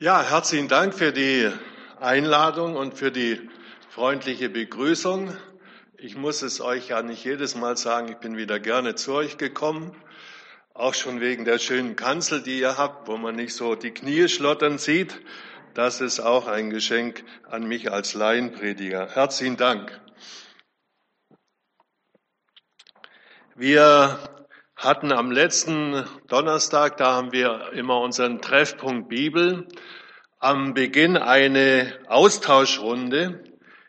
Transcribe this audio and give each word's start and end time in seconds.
Ja, 0.00 0.28
herzlichen 0.28 0.66
Dank 0.66 0.92
für 0.92 1.12
die 1.12 1.48
Einladung 2.00 2.74
und 2.74 2.98
für 2.98 3.12
die 3.12 3.48
freundliche 3.88 4.48
Begrüßung. 4.48 5.36
Ich 5.96 6.16
muss 6.16 6.42
es 6.42 6.60
euch 6.60 6.88
ja 6.88 7.00
nicht 7.00 7.24
jedes 7.24 7.54
Mal 7.54 7.76
sagen, 7.76 8.08
ich 8.08 8.16
bin 8.16 8.36
wieder 8.36 8.58
gerne 8.58 8.96
zu 8.96 9.14
euch 9.14 9.38
gekommen. 9.38 9.94
Auch 10.74 10.94
schon 10.94 11.20
wegen 11.20 11.44
der 11.44 11.60
schönen 11.60 11.94
Kanzel, 11.94 12.42
die 12.42 12.58
ihr 12.58 12.76
habt, 12.76 13.06
wo 13.06 13.16
man 13.16 13.36
nicht 13.36 13.54
so 13.54 13.76
die 13.76 13.92
Knie 13.92 14.28
schlottern 14.28 14.78
sieht. 14.78 15.20
Das 15.74 16.00
ist 16.00 16.18
auch 16.18 16.48
ein 16.48 16.70
Geschenk 16.70 17.22
an 17.48 17.62
mich 17.62 17.92
als 17.92 18.14
Laienprediger. 18.14 19.10
Herzlichen 19.14 19.56
Dank. 19.56 20.00
Wir 23.54 24.18
hatten 24.76 25.12
am 25.12 25.30
letzten 25.30 26.04
Donnerstag, 26.28 26.96
da 26.96 27.14
haben 27.14 27.32
wir 27.32 27.72
immer 27.74 28.00
unseren 28.00 28.40
Treffpunkt 28.40 29.08
Bibel, 29.08 29.66
am 30.38 30.74
Beginn 30.74 31.16
eine 31.16 31.92
Austauschrunde. 32.06 33.44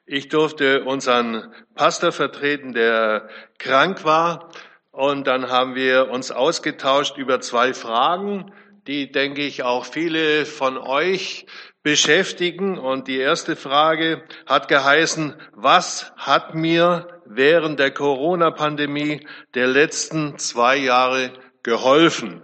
Ich 0.05 0.29
durfte 0.29 0.85
unseren 0.85 1.53
Pastor 1.73 2.11
vertreten, 2.11 2.73
der 2.73 3.27
krank 3.57 4.05
war. 4.05 4.51
Und 4.91 5.27
dann 5.27 5.49
haben 5.49 5.75
wir 5.75 6.09
uns 6.09 6.31
ausgetauscht 6.31 7.17
über 7.17 7.41
zwei 7.41 7.73
Fragen, 7.73 8.53
die, 8.87 9.11
denke 9.11 9.41
ich, 9.41 9.63
auch 9.63 9.85
viele 9.85 10.45
von 10.45 10.77
euch 10.77 11.45
beschäftigen. 11.83 12.77
Und 12.77 13.09
die 13.09 13.17
erste 13.17 13.57
Frage 13.57 14.23
hat 14.45 14.69
geheißen, 14.69 15.35
was 15.53 16.13
hat 16.15 16.55
mir 16.55 17.14
während 17.25 17.79
der 17.79 17.91
Corona-Pandemie 17.91 19.27
der 19.53 19.67
letzten 19.67 20.37
zwei 20.37 20.77
Jahre 20.77 21.31
geholfen? 21.63 22.41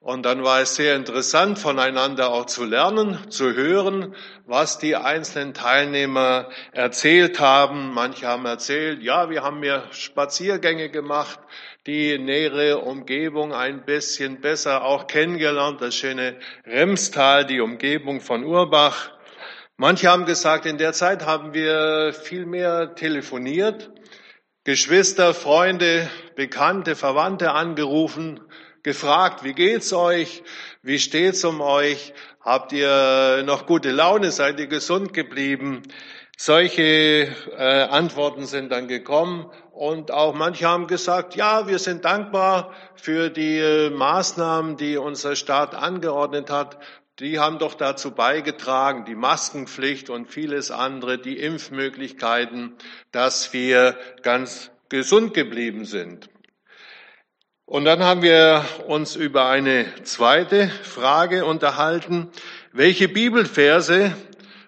Und 0.00 0.24
dann 0.24 0.42
war 0.42 0.60
es 0.60 0.76
sehr 0.76 0.96
interessant, 0.96 1.58
voneinander 1.58 2.32
auch 2.32 2.46
zu 2.46 2.64
lernen, 2.64 3.30
zu 3.30 3.52
hören, 3.52 4.14
was 4.46 4.78
die 4.78 4.96
einzelnen 4.96 5.54
Teilnehmer 5.54 6.48
erzählt 6.72 7.40
haben. 7.40 7.92
Manche 7.92 8.26
haben 8.26 8.46
erzählt, 8.46 9.02
ja, 9.02 9.28
wir 9.28 9.42
haben 9.42 9.60
mehr 9.60 9.82
Spaziergänge 9.90 10.88
gemacht, 10.88 11.40
die 11.86 12.16
nähere 12.18 12.78
Umgebung 12.78 13.52
ein 13.52 13.84
bisschen 13.84 14.40
besser 14.40 14.84
auch 14.84 15.08
kennengelernt, 15.08 15.82
das 15.82 15.96
schöne 15.96 16.38
Remstal, 16.64 17.44
die 17.44 17.60
Umgebung 17.60 18.20
von 18.20 18.44
Urbach. 18.44 19.17
Manche 19.80 20.08
haben 20.08 20.24
gesagt, 20.24 20.66
in 20.66 20.76
der 20.76 20.92
Zeit 20.92 21.24
haben 21.24 21.54
wir 21.54 22.12
viel 22.12 22.46
mehr 22.46 22.96
telefoniert, 22.96 23.92
Geschwister, 24.64 25.34
Freunde, 25.34 26.10
Bekannte, 26.34 26.96
Verwandte 26.96 27.52
angerufen, 27.52 28.40
gefragt, 28.82 29.44
wie 29.44 29.52
geht's 29.52 29.92
euch? 29.92 30.42
Wie 30.82 30.98
steht's 30.98 31.44
um 31.44 31.60
euch? 31.60 32.12
Habt 32.40 32.72
ihr 32.72 33.44
noch 33.46 33.66
gute 33.66 33.92
Laune? 33.92 34.32
Seid 34.32 34.58
ihr 34.58 34.66
gesund 34.66 35.14
geblieben? 35.14 35.84
Solche 36.36 37.28
äh, 37.56 37.82
Antworten 37.84 38.46
sind 38.46 38.72
dann 38.72 38.88
gekommen 38.88 39.48
und 39.70 40.10
auch 40.10 40.34
manche 40.34 40.66
haben 40.66 40.88
gesagt, 40.88 41.36
ja, 41.36 41.68
wir 41.68 41.78
sind 41.78 42.04
dankbar 42.04 42.74
für 42.96 43.30
die 43.30 43.58
äh, 43.58 43.90
Maßnahmen, 43.90 44.76
die 44.76 44.96
unser 44.96 45.36
Staat 45.36 45.76
angeordnet 45.76 46.50
hat. 46.50 46.78
Die 47.20 47.40
haben 47.40 47.58
doch 47.58 47.74
dazu 47.74 48.12
beigetragen, 48.12 49.04
die 49.04 49.16
Maskenpflicht 49.16 50.08
und 50.08 50.30
vieles 50.30 50.70
andere, 50.70 51.18
die 51.18 51.36
Impfmöglichkeiten, 51.36 52.76
dass 53.10 53.52
wir 53.52 53.98
ganz 54.22 54.70
gesund 54.88 55.34
geblieben 55.34 55.84
sind. 55.84 56.30
Und 57.64 57.86
dann 57.86 58.04
haben 58.04 58.22
wir 58.22 58.64
uns 58.86 59.16
über 59.16 59.48
eine 59.48 59.86
zweite 60.04 60.68
Frage 60.68 61.44
unterhalten. 61.44 62.30
Welche 62.72 63.08
Bibelverse, 63.08 64.14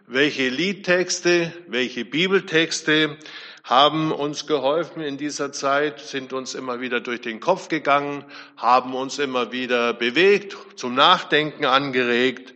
welche 0.09 0.49
Liedtexte, 0.49 1.53
welche 1.69 2.05
Bibeltexte 2.05 3.17
haben 3.65 4.13
uns 4.13 4.47
geholfen 4.47 5.03
in 5.03 5.17
dieser 5.17 5.53
Zeit, 5.53 6.01
sind 6.01 6.33
uns 6.33 6.55
immer 6.55 6.81
wieder 6.81 7.01
durch 7.01 7.21
den 7.21 7.41
Kopf 7.41 7.69
gegangen, 7.69 8.25
haben 8.57 8.95
uns 8.95 9.19
immer 9.19 9.53
wieder 9.53 9.93
bewegt, 9.93 10.57
zum 10.77 10.95
Nachdenken 10.95 11.65
angeregt, 11.65 12.55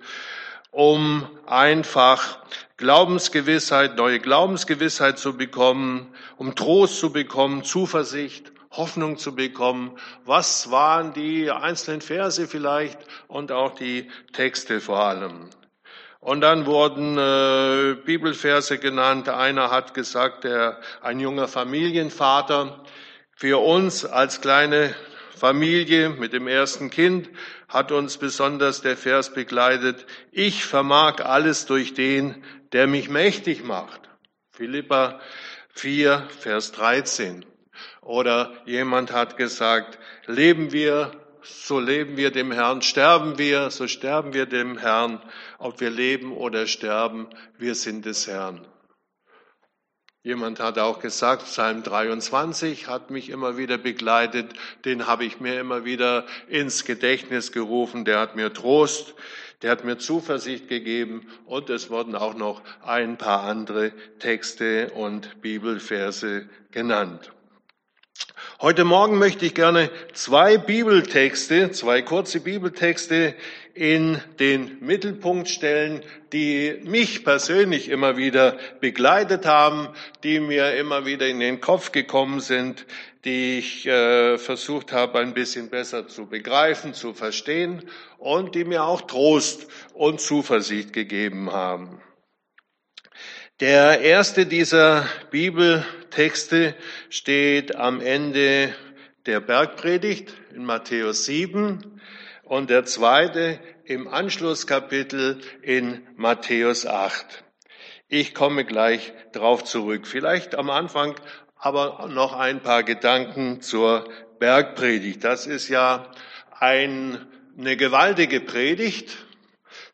um 0.70 1.26
einfach 1.46 2.38
Glaubensgewissheit, 2.76 3.96
neue 3.96 4.18
Glaubensgewissheit 4.18 5.18
zu 5.18 5.36
bekommen, 5.36 6.12
um 6.36 6.54
Trost 6.54 6.98
zu 6.98 7.12
bekommen, 7.12 7.64
Zuversicht 7.64 8.52
Hoffnung 8.76 9.18
zu 9.18 9.34
bekommen. 9.34 9.96
Was 10.24 10.70
waren 10.70 11.12
die 11.12 11.50
einzelnen 11.50 12.00
Verse 12.00 12.46
vielleicht 12.48 12.98
und 13.28 13.52
auch 13.52 13.74
die 13.74 14.10
Texte 14.32 14.80
vor 14.80 15.00
allem? 15.00 15.50
Und 16.24 16.40
dann 16.40 16.64
wurden 16.64 17.18
äh, 17.18 17.96
Bibelverse 18.02 18.78
genannt. 18.78 19.28
Einer 19.28 19.70
hat 19.70 19.92
gesagt, 19.92 20.44
der, 20.44 20.80
ein 21.02 21.20
junger 21.20 21.48
Familienvater, 21.48 22.82
für 23.36 23.62
uns 23.62 24.06
als 24.06 24.40
kleine 24.40 24.94
Familie 25.36 26.08
mit 26.08 26.32
dem 26.32 26.48
ersten 26.48 26.88
Kind 26.88 27.28
hat 27.68 27.92
uns 27.92 28.16
besonders 28.16 28.80
der 28.80 28.96
Vers 28.96 29.34
begleitet, 29.34 30.06
ich 30.32 30.64
vermag 30.64 31.20
alles 31.20 31.66
durch 31.66 31.92
den, 31.92 32.42
der 32.72 32.86
mich 32.86 33.10
mächtig 33.10 33.62
macht. 33.62 34.08
Philippa 34.50 35.20
4, 35.74 36.26
Vers 36.38 36.72
13. 36.72 37.44
Oder 38.00 38.50
jemand 38.64 39.12
hat 39.12 39.36
gesagt, 39.36 39.98
leben 40.26 40.72
wir, 40.72 41.10
so 41.44 41.78
leben 41.78 42.16
wir 42.16 42.30
dem 42.30 42.52
Herrn, 42.52 42.82
sterben 42.82 43.38
wir, 43.38 43.70
so 43.70 43.86
sterben 43.86 44.32
wir 44.32 44.46
dem 44.46 44.78
Herrn, 44.78 45.20
ob 45.58 45.80
wir 45.80 45.90
leben 45.90 46.32
oder 46.32 46.66
sterben, 46.66 47.28
wir 47.58 47.74
sind 47.74 48.04
des 48.04 48.26
Herrn. 48.26 48.66
Jemand 50.22 50.58
hat 50.58 50.78
auch 50.78 51.00
gesagt, 51.00 51.44
Psalm 51.44 51.82
23 51.82 52.88
hat 52.88 53.10
mich 53.10 53.28
immer 53.28 53.58
wieder 53.58 53.76
begleitet, 53.76 54.54
den 54.86 55.06
habe 55.06 55.26
ich 55.26 55.38
mir 55.38 55.60
immer 55.60 55.84
wieder 55.84 56.24
ins 56.48 56.86
Gedächtnis 56.86 57.52
gerufen, 57.52 58.06
der 58.06 58.20
hat 58.20 58.34
mir 58.34 58.50
Trost, 58.50 59.14
der 59.60 59.70
hat 59.70 59.84
mir 59.84 59.98
Zuversicht 59.98 60.68
gegeben. 60.68 61.26
Und 61.44 61.70
es 61.70 61.90
wurden 61.90 62.14
auch 62.14 62.34
noch 62.34 62.62
ein 62.82 63.18
paar 63.18 63.44
andere 63.44 63.92
Texte 64.18 64.90
und 64.92 65.42
Bibelverse 65.42 66.48
genannt. 66.70 67.32
Heute 68.60 68.84
Morgen 68.84 69.18
möchte 69.18 69.44
ich 69.46 69.54
gerne 69.54 69.90
zwei 70.12 70.58
Bibeltexte, 70.58 71.72
zwei 71.72 72.02
kurze 72.02 72.38
Bibeltexte 72.38 73.34
in 73.74 74.20
den 74.38 74.78
Mittelpunkt 74.78 75.48
stellen, 75.48 76.04
die 76.32 76.80
mich 76.84 77.24
persönlich 77.24 77.88
immer 77.88 78.16
wieder 78.16 78.56
begleitet 78.80 79.44
haben, 79.44 79.88
die 80.22 80.38
mir 80.38 80.76
immer 80.76 81.04
wieder 81.04 81.26
in 81.26 81.40
den 81.40 81.60
Kopf 81.60 81.90
gekommen 81.90 82.38
sind, 82.38 82.86
die 83.24 83.58
ich 83.58 83.86
äh, 83.86 84.38
versucht 84.38 84.92
habe, 84.92 85.18
ein 85.18 85.34
bisschen 85.34 85.68
besser 85.68 86.06
zu 86.06 86.26
begreifen, 86.26 86.94
zu 86.94 87.12
verstehen 87.12 87.82
und 88.18 88.54
die 88.54 88.64
mir 88.64 88.84
auch 88.84 89.00
Trost 89.00 89.66
und 89.94 90.20
Zuversicht 90.20 90.92
gegeben 90.92 91.50
haben. 91.50 92.00
Der 93.60 94.00
erste 94.00 94.46
dieser 94.46 95.06
Bibeltexte 96.14 96.76
steht 97.10 97.74
am 97.74 98.00
Ende 98.00 98.72
der 99.26 99.40
Bergpredigt 99.40 100.32
in 100.54 100.64
Matthäus 100.64 101.24
7 101.24 102.00
und 102.44 102.70
der 102.70 102.84
zweite 102.84 103.58
im 103.84 104.06
Anschlusskapitel 104.06 105.40
in 105.62 106.06
Matthäus 106.14 106.86
8. 106.86 107.42
Ich 108.06 108.32
komme 108.32 108.64
gleich 108.64 109.12
drauf 109.32 109.64
zurück. 109.64 110.06
Vielleicht 110.06 110.54
am 110.54 110.70
Anfang 110.70 111.16
aber 111.56 112.08
noch 112.08 112.32
ein 112.32 112.62
paar 112.62 112.84
Gedanken 112.84 113.60
zur 113.60 114.08
Bergpredigt. 114.38 115.24
Das 115.24 115.48
ist 115.48 115.68
ja 115.68 116.12
ein, 116.60 117.26
eine 117.58 117.76
gewaltige 117.76 118.38
Predigt. 118.40 119.16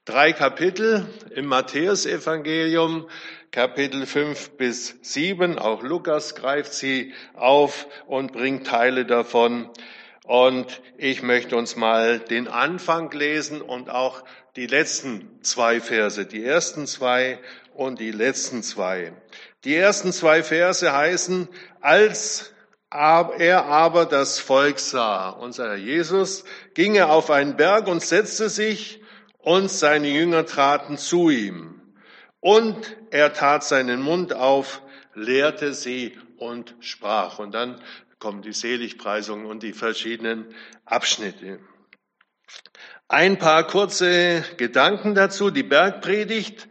Drei 0.05 0.35
Kapitel 0.35 1.07
im 1.31 1.47
Matthäusevangelium 1.47 3.09
Kapitel 3.53 4.07
5 4.07 4.51
bis 4.51 4.95
7. 5.03 5.59
Auch 5.59 5.83
Lukas 5.83 6.37
greift 6.37 6.73
sie 6.73 7.13
auf 7.35 7.89
und 8.07 8.33
bringt 8.33 8.69
Teile 8.69 9.05
davon. 9.05 9.69
Und 10.25 10.81
ich 10.97 11.23
möchte 11.25 11.57
uns 11.57 11.75
mal 11.75 12.21
den 12.21 12.47
Anfang 12.47 13.11
lesen 13.11 13.61
und 13.61 13.91
auch 13.91 14.23
die 14.55 14.69
letzten 14.69 15.43
zwei 15.43 15.81
Verse, 15.81 16.27
die 16.27 16.45
ersten 16.45 16.87
zwei 16.87 17.41
und 17.75 17.99
die 17.99 18.13
letzten 18.13 18.63
zwei. 18.63 19.15
Die 19.65 19.75
ersten 19.75 20.13
zwei 20.13 20.45
Verse 20.45 20.93
heißen, 20.93 21.49
als 21.81 22.53
er 22.89 23.65
aber 23.65 24.07
das 24.07 24.39
Volk 24.39 24.79
sah, 24.79 25.31
unser 25.31 25.71
Herr 25.71 25.77
Jesus, 25.77 26.45
ging 26.75 26.95
er 26.95 27.11
auf 27.11 27.31
einen 27.31 27.57
Berg 27.57 27.89
und 27.89 28.03
setzte 28.03 28.49
sich 28.49 29.01
und 29.39 29.73
seine 29.73 30.09
Jünger 30.09 30.47
traten 30.47 30.99
zu 30.99 31.31
ihm. 31.31 31.79
Und 32.41 32.97
er 33.10 33.33
tat 33.33 33.65
seinen 33.65 34.01
Mund 34.01 34.33
auf, 34.33 34.83
lehrte 35.15 35.75
sie 35.75 36.19
und 36.39 36.75
sprach. 36.81 37.39
Und 37.39 37.53
dann 37.53 37.81
kommen 38.19 38.42
die 38.42 38.53
Seligpreisungen 38.53 39.47
und 39.47 39.63
die 39.63 39.72
verschiedenen 39.72 40.47
Abschnitte. 40.84 41.60
Ein 43.09 43.39
paar 43.39 43.66
kurze 43.66 44.45
Gedanken 44.57 45.15
dazu. 45.15 45.51
Die 45.51 45.63
Bergpredigt 45.63 46.69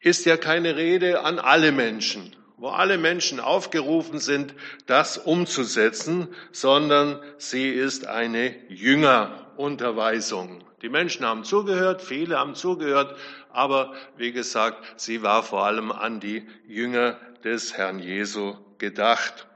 ist 0.00 0.26
ja 0.26 0.36
keine 0.36 0.76
Rede 0.76 1.22
an 1.22 1.38
alle 1.38 1.72
Menschen, 1.72 2.34
wo 2.56 2.68
alle 2.68 2.98
Menschen 2.98 3.40
aufgerufen 3.40 4.18
sind, 4.18 4.54
das 4.86 5.16
umzusetzen, 5.16 6.28
sondern 6.52 7.20
sie 7.38 7.70
ist 7.70 8.06
eine 8.06 8.54
Jüngerunterweisung. 8.68 10.64
Die 10.86 10.92
Menschen 10.92 11.26
haben 11.26 11.42
zugehört, 11.42 12.00
viele 12.00 12.38
haben 12.38 12.54
zugehört, 12.54 13.16
aber 13.50 13.92
wie 14.16 14.30
gesagt, 14.30 15.00
sie 15.00 15.20
war 15.20 15.42
vor 15.42 15.66
allem 15.66 15.90
an 15.90 16.20
die 16.20 16.46
Jünger 16.68 17.18
des 17.42 17.76
Herrn 17.76 17.98
Jesu 17.98 18.54
gedacht. 18.78 19.48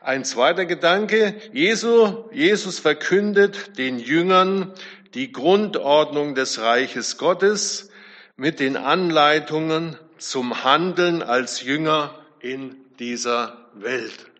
Ein 0.00 0.24
zweiter 0.24 0.64
Gedanke, 0.64 1.38
Jesu, 1.52 2.24
Jesus 2.32 2.78
verkündet 2.78 3.76
den 3.76 3.98
Jüngern 3.98 4.72
die 5.12 5.30
Grundordnung 5.30 6.34
des 6.34 6.58
Reiches 6.58 7.18
Gottes 7.18 7.90
mit 8.38 8.58
den 8.58 8.78
Anleitungen 8.78 9.98
zum 10.16 10.64
Handeln 10.64 11.22
als 11.22 11.62
Jünger 11.62 12.18
in 12.40 12.76
dieser 12.98 13.68
Welt. 13.74 14.30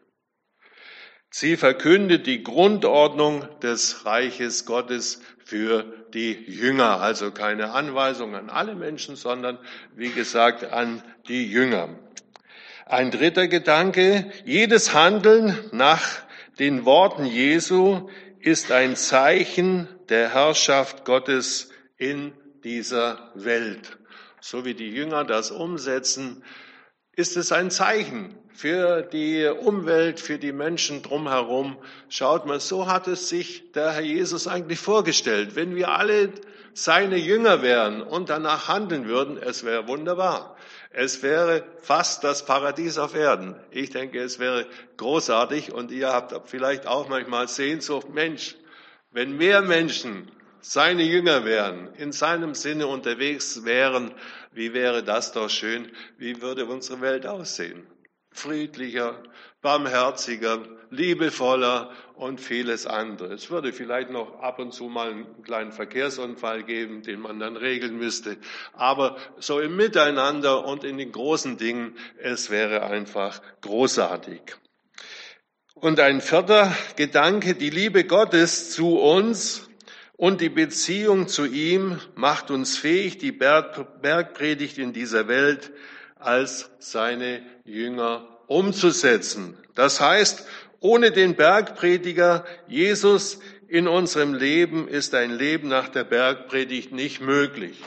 Sie 1.28 1.58
verkündet 1.58 2.26
die 2.26 2.42
Grundordnung 2.42 3.46
des 3.60 4.06
Reiches 4.06 4.64
Gottes 4.64 5.20
für 5.48 5.82
die 6.12 6.32
Jünger, 6.34 7.00
also 7.00 7.30
keine 7.30 7.70
Anweisung 7.70 8.34
an 8.34 8.50
alle 8.50 8.74
Menschen, 8.74 9.16
sondern 9.16 9.56
wie 9.96 10.10
gesagt 10.10 10.62
an 10.62 11.02
die 11.26 11.50
Jünger. 11.50 11.88
Ein 12.84 13.10
dritter 13.10 13.48
Gedanke, 13.48 14.30
jedes 14.44 14.92
Handeln 14.92 15.58
nach 15.72 16.04
den 16.58 16.84
Worten 16.84 17.24
Jesu 17.24 18.10
ist 18.40 18.70
ein 18.72 18.94
Zeichen 18.94 19.88
der 20.10 20.34
Herrschaft 20.34 21.06
Gottes 21.06 21.70
in 21.96 22.34
dieser 22.62 23.32
Welt. 23.34 23.96
So 24.42 24.66
wie 24.66 24.74
die 24.74 24.90
Jünger 24.90 25.24
das 25.24 25.50
umsetzen, 25.50 26.44
ist 27.12 27.38
es 27.38 27.52
ein 27.52 27.70
Zeichen 27.70 28.36
für 28.58 29.02
die 29.02 29.46
Umwelt, 29.46 30.18
für 30.18 30.36
die 30.36 30.50
Menschen 30.50 31.00
drumherum. 31.00 31.76
Schaut 32.08 32.44
mal, 32.44 32.58
so 32.58 32.88
hat 32.88 33.06
es 33.06 33.28
sich 33.28 33.70
der 33.70 33.92
Herr 33.92 34.00
Jesus 34.00 34.48
eigentlich 34.48 34.80
vorgestellt. 34.80 35.54
Wenn 35.54 35.76
wir 35.76 35.92
alle 35.92 36.32
seine 36.74 37.18
Jünger 37.18 37.62
wären 37.62 38.02
und 38.02 38.30
danach 38.30 38.66
handeln 38.66 39.06
würden, 39.06 39.38
es 39.38 39.62
wäre 39.64 39.86
wunderbar. 39.86 40.56
Es 40.90 41.22
wäre 41.22 41.62
fast 41.82 42.24
das 42.24 42.44
Paradies 42.46 42.98
auf 42.98 43.14
Erden. 43.14 43.54
Ich 43.70 43.90
denke, 43.90 44.18
es 44.18 44.40
wäre 44.40 44.66
großartig 44.96 45.72
und 45.72 45.92
ihr 45.92 46.08
habt 46.08 46.34
vielleicht 46.50 46.88
auch 46.88 47.08
manchmal 47.08 47.46
Sehnsucht, 47.46 48.08
Mensch, 48.08 48.56
wenn 49.12 49.36
mehr 49.36 49.62
Menschen 49.62 50.32
seine 50.60 51.04
Jünger 51.04 51.44
wären, 51.44 51.94
in 51.94 52.10
seinem 52.10 52.56
Sinne 52.56 52.88
unterwegs 52.88 53.64
wären, 53.64 54.12
wie 54.50 54.74
wäre 54.74 55.04
das 55.04 55.30
doch 55.30 55.48
schön? 55.48 55.92
Wie 56.16 56.42
würde 56.42 56.66
unsere 56.66 57.00
Welt 57.00 57.24
aussehen? 57.24 57.86
Friedlicher, 58.30 59.22
barmherziger, 59.62 60.60
liebevoller 60.90 61.90
und 62.14 62.40
vieles 62.40 62.86
andere. 62.86 63.34
Es 63.34 63.50
würde 63.50 63.72
vielleicht 63.72 64.10
noch 64.10 64.40
ab 64.40 64.58
und 64.58 64.72
zu 64.72 64.84
mal 64.84 65.10
einen 65.10 65.42
kleinen 65.42 65.72
Verkehrsunfall 65.72 66.64
geben, 66.64 67.02
den 67.02 67.20
man 67.20 67.38
dann 67.38 67.56
regeln 67.56 67.98
müsste. 67.98 68.36
Aber 68.72 69.16
so 69.38 69.60
im 69.60 69.76
Miteinander 69.76 70.64
und 70.64 70.84
in 70.84 70.98
den 70.98 71.12
großen 71.12 71.58
Dingen, 71.58 71.96
es 72.18 72.50
wäre 72.50 72.82
einfach 72.82 73.40
großartig. 73.60 74.40
Und 75.74 76.00
ein 76.00 76.20
vierter 76.20 76.74
Gedanke, 76.96 77.54
die 77.54 77.70
Liebe 77.70 78.04
Gottes 78.04 78.72
zu 78.72 78.98
uns 78.98 79.68
und 80.16 80.40
die 80.40 80.48
Beziehung 80.48 81.28
zu 81.28 81.44
ihm 81.46 82.00
macht 82.16 82.50
uns 82.50 82.76
fähig, 82.76 83.18
die 83.18 83.30
Bergpredigt 83.30 84.78
in 84.78 84.92
dieser 84.92 85.28
Welt 85.28 85.70
als 86.20 86.70
seine 86.78 87.42
Jünger 87.64 88.26
umzusetzen. 88.46 89.56
Das 89.74 90.00
heißt, 90.00 90.46
ohne 90.80 91.10
den 91.10 91.34
Bergprediger 91.34 92.44
Jesus 92.66 93.40
in 93.68 93.86
unserem 93.86 94.34
Leben 94.34 94.88
ist 94.88 95.14
ein 95.14 95.30
Leben 95.30 95.68
nach 95.68 95.88
der 95.88 96.04
Bergpredigt 96.04 96.92
nicht 96.92 97.20
möglich. 97.20 97.82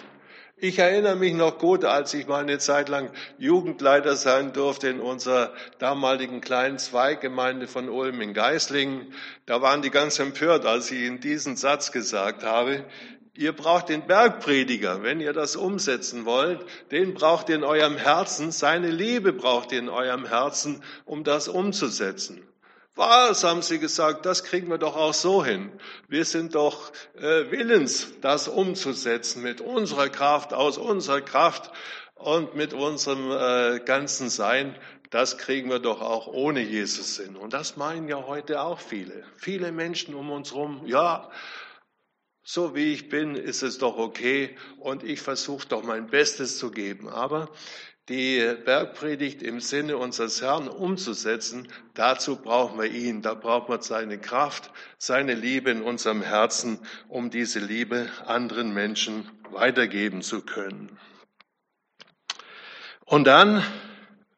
Ich 0.63 0.77
erinnere 0.77 1.15
mich 1.15 1.33
noch 1.33 1.57
gut, 1.57 1.85
als 1.85 2.13
ich 2.13 2.27
mal 2.27 2.43
eine 2.43 2.59
Zeit 2.59 2.87
lang 2.87 3.09
Jugendleiter 3.39 4.15
sein 4.15 4.53
durfte 4.53 4.89
in 4.89 4.99
unserer 4.99 5.53
damaligen 5.79 6.39
kleinen 6.39 6.77
Zweiggemeinde 6.77 7.67
von 7.67 7.89
Ulm 7.89 8.21
in 8.21 8.35
Geislingen. 8.35 9.11
Da 9.47 9.63
waren 9.63 9.81
die 9.81 9.89
ganz 9.89 10.19
empört, 10.19 10.67
als 10.67 10.91
ich 10.91 10.99
ihnen 10.99 11.19
diesen 11.19 11.57
Satz 11.57 11.91
gesagt 11.91 12.43
habe. 12.43 12.85
Ihr 13.33 13.53
braucht 13.53 13.87
den 13.87 14.07
Bergprediger, 14.07 15.03
wenn 15.03 15.21
ihr 15.21 15.31
das 15.31 15.55
umsetzen 15.55 16.25
wollt. 16.25 16.65
Den 16.91 17.13
braucht 17.13 17.47
ihr 17.47 17.55
in 17.55 17.63
eurem 17.63 17.95
Herzen. 17.95 18.51
Seine 18.51 18.89
Liebe 18.89 19.31
braucht 19.31 19.71
ihr 19.71 19.79
in 19.79 19.89
eurem 19.89 20.25
Herzen, 20.25 20.83
um 21.05 21.23
das 21.23 21.47
umzusetzen. 21.47 22.45
Was, 22.95 23.45
haben 23.45 23.61
sie 23.61 23.79
gesagt, 23.79 24.25
das 24.25 24.43
kriegen 24.43 24.69
wir 24.69 24.77
doch 24.77 24.97
auch 24.97 25.13
so 25.13 25.45
hin. 25.45 25.71
Wir 26.09 26.25
sind 26.25 26.55
doch 26.55 26.91
äh, 27.15 27.49
willens, 27.49 28.09
das 28.19 28.49
umzusetzen 28.49 29.41
mit 29.41 29.61
unserer 29.61 30.09
Kraft, 30.09 30.53
aus 30.53 30.77
unserer 30.77 31.21
Kraft 31.21 31.71
und 32.15 32.55
mit 32.55 32.73
unserem 32.73 33.31
äh, 33.31 33.79
ganzen 33.79 34.29
Sein. 34.29 34.75
Das 35.09 35.37
kriegen 35.37 35.69
wir 35.69 35.79
doch 35.79 36.01
auch 36.01 36.27
ohne 36.27 36.59
Jesus 36.59 37.17
hin. 37.17 37.37
Und 37.37 37.53
das 37.53 37.77
meinen 37.77 38.09
ja 38.09 38.27
heute 38.27 38.61
auch 38.61 38.79
viele. 38.79 39.23
Viele 39.37 39.71
Menschen 39.71 40.13
um 40.13 40.29
uns 40.29 40.51
herum, 40.51 40.81
ja, 40.85 41.29
so 42.43 42.75
wie 42.75 42.93
ich 42.93 43.09
bin, 43.09 43.35
ist 43.35 43.61
es 43.61 43.77
doch 43.77 43.97
okay 43.97 44.55
und 44.77 45.03
ich 45.03 45.21
versuche 45.21 45.67
doch 45.67 45.83
mein 45.83 46.07
Bestes 46.07 46.57
zu 46.57 46.71
geben. 46.71 47.07
Aber 47.07 47.49
die 48.09 48.55
Bergpredigt 48.65 49.41
im 49.41 49.59
Sinne 49.59 49.97
unseres 49.97 50.41
Herrn 50.41 50.67
umzusetzen, 50.67 51.67
dazu 51.93 52.35
brauchen 52.35 52.79
wir 52.79 52.89
ihn, 52.89 53.21
da 53.21 53.35
braucht 53.35 53.69
man 53.69 53.81
seine 53.81 54.19
Kraft, 54.19 54.71
seine 54.97 55.33
Liebe 55.33 55.71
in 55.71 55.81
unserem 55.81 56.21
Herzen, 56.21 56.79
um 57.07 57.29
diese 57.29 57.59
Liebe 57.59 58.09
anderen 58.25 58.73
Menschen 58.73 59.29
weitergeben 59.51 60.21
zu 60.21 60.41
können. 60.41 60.97
Und 63.05 63.25
dann, 63.25 63.63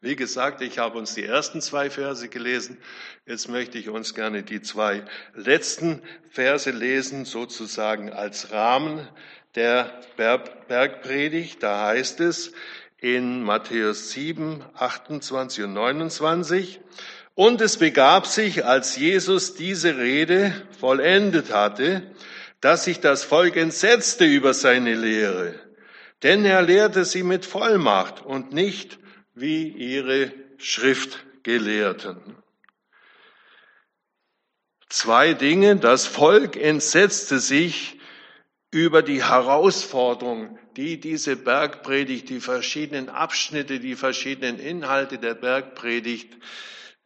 wie 0.04 0.18
gesagt, 0.18 0.62
ich 0.62 0.80
habe 0.80 0.98
uns 0.98 1.14
die 1.14 1.24
ersten 1.24 1.62
zwei 1.62 1.90
Verse 1.90 2.28
gelesen, 2.28 2.78
jetzt 3.26 3.48
möchte 3.48 3.78
ich 3.78 3.88
uns 3.88 4.14
gerne 4.14 4.44
die 4.44 4.62
zwei 4.62 5.06
letzten 5.34 6.02
Verse 6.30 6.70
lesen, 6.70 7.24
sozusagen 7.24 8.12
als 8.12 8.52
Rahmen 8.52 9.08
der 9.56 10.02
Bergpredigt. 10.68 11.64
Da 11.64 11.86
heißt 11.88 12.20
es, 12.20 12.52
in 13.00 13.44
Matthäus 13.44 14.12
7, 14.12 14.66
28 14.76 15.64
und 15.64 15.74
29. 15.74 16.82
Und 17.34 17.62
es 17.62 17.78
begab 17.78 18.28
sich, 18.28 18.66
als 18.66 18.98
Jesus 18.98 19.56
diese 19.56 19.98
Rede 19.98 20.54
vollendet 20.82 21.54
hatte, 21.54 22.04
dass 22.60 22.84
sich 22.84 23.00
das 23.00 23.24
Volk 23.24 23.56
entsetzte 23.56 24.26
über 24.26 24.54
seine 24.54 24.96
Lehre. 24.96 25.56
Denn 26.24 26.44
er 26.44 26.62
lehrte 26.62 27.06
sie 27.06 27.24
mit 27.24 27.46
Vollmacht 27.46 28.22
und 28.22 28.52
nicht 28.52 29.00
wie 29.36 29.68
ihre 29.68 30.32
Schriftgelehrten. 30.58 32.38
Zwei 34.90 35.34
Dinge. 35.34 35.78
Das 35.78 36.06
Volk 36.06 36.56
entsetzte 36.56 37.40
sich 37.40 38.00
über 38.70 39.02
die 39.02 39.24
Herausforderung, 39.24 40.58
die 40.76 41.00
diese 41.00 41.36
Bergpredigt, 41.36 42.30
die 42.30 42.40
verschiedenen 42.40 43.10
Abschnitte, 43.10 43.80
die 43.80 43.96
verschiedenen 43.96 44.60
Inhalte 44.60 45.18
der 45.18 45.34
Bergpredigt 45.36 46.36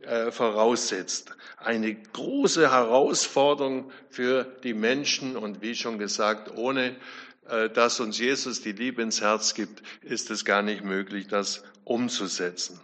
äh, 0.01 0.31
voraussetzt. 0.31 1.35
Eine 1.57 1.95
große 1.95 2.71
Herausforderung 2.71 3.91
für 4.09 4.43
die 4.63 4.73
Menschen 4.73 5.35
und 5.35 5.61
wie 5.61 5.75
schon 5.75 5.97
gesagt, 5.97 6.55
ohne 6.55 6.95
dass 7.73 7.99
uns 7.99 8.17
Jesus 8.17 8.61
die 8.61 8.71
Liebe 8.71 9.01
ins 9.01 9.21
Herz 9.21 9.53
gibt, 9.53 9.81
ist 10.01 10.31
es 10.31 10.45
gar 10.45 10.61
nicht 10.61 10.83
möglich, 10.83 11.27
das 11.27 11.63
umzusetzen. 11.83 12.79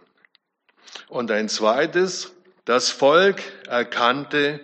Und 1.08 1.30
ein 1.30 1.48
zweites, 1.48 2.32
das 2.64 2.90
Volk 2.90 3.42
erkannte 3.66 4.60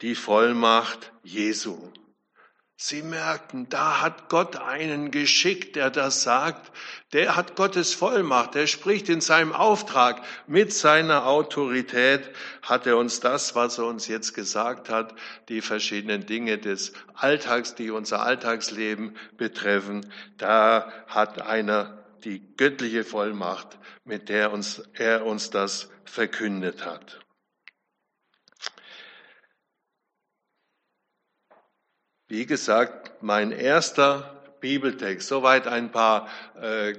die 0.00 0.14
Vollmacht 0.14 1.12
Jesu. 1.22 1.78
Sie 2.84 3.02
merkten, 3.04 3.68
da 3.68 4.00
hat 4.00 4.28
Gott 4.28 4.56
einen 4.56 5.12
geschickt, 5.12 5.76
der 5.76 5.88
das 5.88 6.24
sagt. 6.24 6.72
Der 7.12 7.36
hat 7.36 7.54
Gottes 7.54 7.94
Vollmacht. 7.94 8.56
Der 8.56 8.66
spricht 8.66 9.08
in 9.08 9.20
seinem 9.20 9.52
Auftrag. 9.52 10.20
Mit 10.48 10.72
seiner 10.72 11.28
Autorität 11.28 12.28
hat 12.60 12.88
er 12.88 12.96
uns 12.96 13.20
das, 13.20 13.54
was 13.54 13.78
er 13.78 13.86
uns 13.86 14.08
jetzt 14.08 14.34
gesagt 14.34 14.88
hat, 14.88 15.14
die 15.48 15.60
verschiedenen 15.60 16.26
Dinge 16.26 16.58
des 16.58 16.92
Alltags, 17.14 17.76
die 17.76 17.92
unser 17.92 18.22
Alltagsleben 18.22 19.16
betreffen. 19.36 20.12
Da 20.36 20.92
hat 21.06 21.40
einer 21.40 22.02
die 22.24 22.42
göttliche 22.56 23.04
Vollmacht, 23.04 23.78
mit 24.04 24.28
der 24.28 24.52
uns, 24.52 24.82
er 24.94 25.24
uns 25.24 25.50
das 25.50 25.88
verkündet 26.04 26.84
hat. 26.84 27.21
Wie 32.32 32.46
gesagt, 32.46 33.12
mein 33.20 33.52
erster 33.52 34.40
Bibeltext. 34.60 35.28
Soweit 35.28 35.66
ein 35.66 35.90
paar 35.90 36.30
äh, 36.58 36.94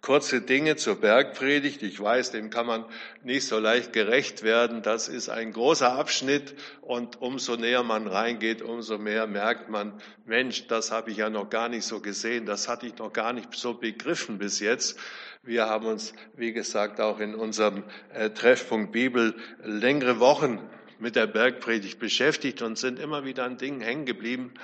kurze 0.00 0.42
Dinge 0.42 0.76
zur 0.76 1.00
Bergpredigt. 1.00 1.82
Ich 1.82 2.00
weiß, 2.00 2.30
dem 2.30 2.50
kann 2.50 2.66
man 2.66 2.84
nicht 3.24 3.48
so 3.48 3.58
leicht 3.58 3.92
gerecht 3.92 4.44
werden. 4.44 4.82
Das 4.82 5.08
ist 5.08 5.28
ein 5.28 5.52
großer 5.52 5.92
Abschnitt 5.92 6.54
und 6.82 7.20
umso 7.20 7.56
näher 7.56 7.82
man 7.82 8.06
reingeht, 8.06 8.62
umso 8.62 8.96
mehr 8.96 9.26
merkt 9.26 9.68
man, 9.68 10.00
Mensch, 10.24 10.68
das 10.68 10.92
habe 10.92 11.10
ich 11.10 11.16
ja 11.16 11.30
noch 11.30 11.50
gar 11.50 11.68
nicht 11.68 11.84
so 11.84 11.98
gesehen, 11.98 12.46
das 12.46 12.68
hatte 12.68 12.86
ich 12.86 12.96
noch 12.96 13.12
gar 13.12 13.32
nicht 13.32 13.56
so 13.56 13.74
begriffen 13.74 14.38
bis 14.38 14.60
jetzt. 14.60 15.00
Wir 15.42 15.66
haben 15.66 15.86
uns, 15.86 16.12
wie 16.36 16.52
gesagt, 16.52 17.00
auch 17.00 17.18
in 17.18 17.34
unserem 17.34 17.82
äh, 18.14 18.30
Treffpunkt 18.30 18.92
Bibel 18.92 19.34
längere 19.64 20.20
Wochen 20.20 20.60
mit 20.98 21.16
der 21.16 21.26
Bergpredigt 21.26 21.98
beschäftigt 21.98 22.62
und 22.62 22.78
sind 22.78 22.98
immer 22.98 23.24
wieder 23.24 23.44
an 23.44 23.58
Dingen 23.58 23.80
hängen 23.80 24.06
geblieben, 24.06 24.54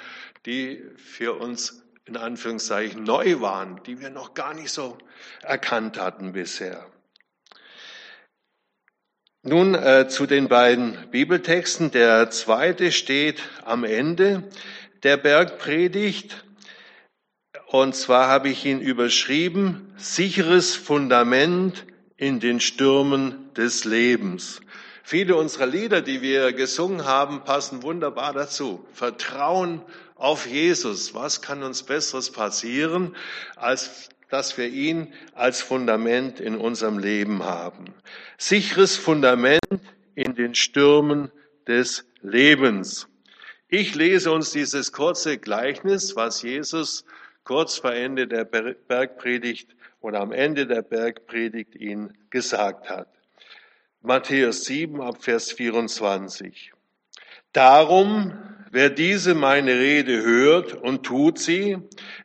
die 0.46 0.82
für 0.96 1.34
uns 1.34 1.82
in 2.04 2.16
Anführungszeichen 2.16 3.04
neu 3.04 3.40
waren, 3.40 3.80
die 3.84 4.00
wir 4.00 4.10
noch 4.10 4.34
gar 4.34 4.54
nicht 4.54 4.70
so 4.70 4.98
erkannt 5.42 5.98
hatten 5.98 6.32
bisher. 6.32 6.86
Nun 9.44 9.74
äh, 9.74 10.06
zu 10.08 10.26
den 10.26 10.48
beiden 10.48 10.96
Bibeltexten. 11.10 11.90
Der 11.90 12.30
zweite 12.30 12.92
steht 12.92 13.42
am 13.64 13.82
Ende 13.82 14.44
der 15.02 15.16
Bergpredigt. 15.16 16.44
Und 17.66 17.96
zwar 17.96 18.28
habe 18.28 18.50
ich 18.50 18.64
ihn 18.64 18.80
überschrieben, 18.80 19.92
sicheres 19.96 20.76
Fundament 20.76 21.86
in 22.16 22.38
den 22.38 22.60
Stürmen 22.60 23.52
des 23.54 23.84
Lebens. 23.84 24.60
Viele 25.02 25.36
unserer 25.36 25.66
Lieder, 25.66 26.00
die 26.00 26.22
wir 26.22 26.52
gesungen 26.52 27.04
haben, 27.04 27.44
passen 27.44 27.82
wunderbar 27.82 28.32
dazu. 28.32 28.86
Vertrauen 28.92 29.82
auf 30.14 30.46
Jesus. 30.46 31.14
Was 31.14 31.42
kann 31.42 31.62
uns 31.62 31.82
Besseres 31.82 32.30
passieren, 32.30 33.16
als 33.56 34.08
dass 34.30 34.56
wir 34.56 34.68
ihn 34.68 35.12
als 35.34 35.60
Fundament 35.60 36.40
in 36.40 36.56
unserem 36.56 36.98
Leben 36.98 37.42
haben? 37.42 37.86
Sicheres 38.38 38.96
Fundament 38.96 39.60
in 40.14 40.34
den 40.34 40.54
Stürmen 40.54 41.30
des 41.66 42.04
Lebens. 42.22 43.08
Ich 43.68 43.94
lese 43.94 44.30
uns 44.30 44.50
dieses 44.52 44.92
kurze 44.92 45.38
Gleichnis, 45.38 46.14
was 46.14 46.42
Jesus 46.42 47.04
kurz 47.44 47.78
vor 47.78 47.92
Ende 47.92 48.28
der 48.28 48.44
Bergpredigt 48.44 49.74
oder 50.00 50.20
am 50.20 50.32
Ende 50.32 50.66
der 50.66 50.82
Bergpredigt 50.82 51.74
ihn 51.74 52.16
gesagt 52.30 52.88
hat. 52.88 53.08
Matthäus 54.02 54.64
7 54.64 55.00
ab 55.00 55.22
Vers 55.22 55.52
24. 55.52 56.72
Darum 57.52 58.32
Wer 58.74 58.88
diese 58.88 59.34
meine 59.34 59.78
Rede 59.78 60.22
hört 60.22 60.72
und 60.72 61.04
tut 61.04 61.38
sie, 61.38 61.76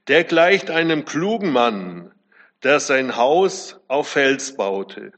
der 0.08 0.24
gleicht 0.24 0.72
einem 0.72 1.04
klugen 1.04 1.52
Mann, 1.52 2.14
der 2.64 2.80
sein 2.80 3.18
Haus 3.18 3.82
auf 3.90 4.08
Fels 4.08 4.56
baute. 4.56 5.12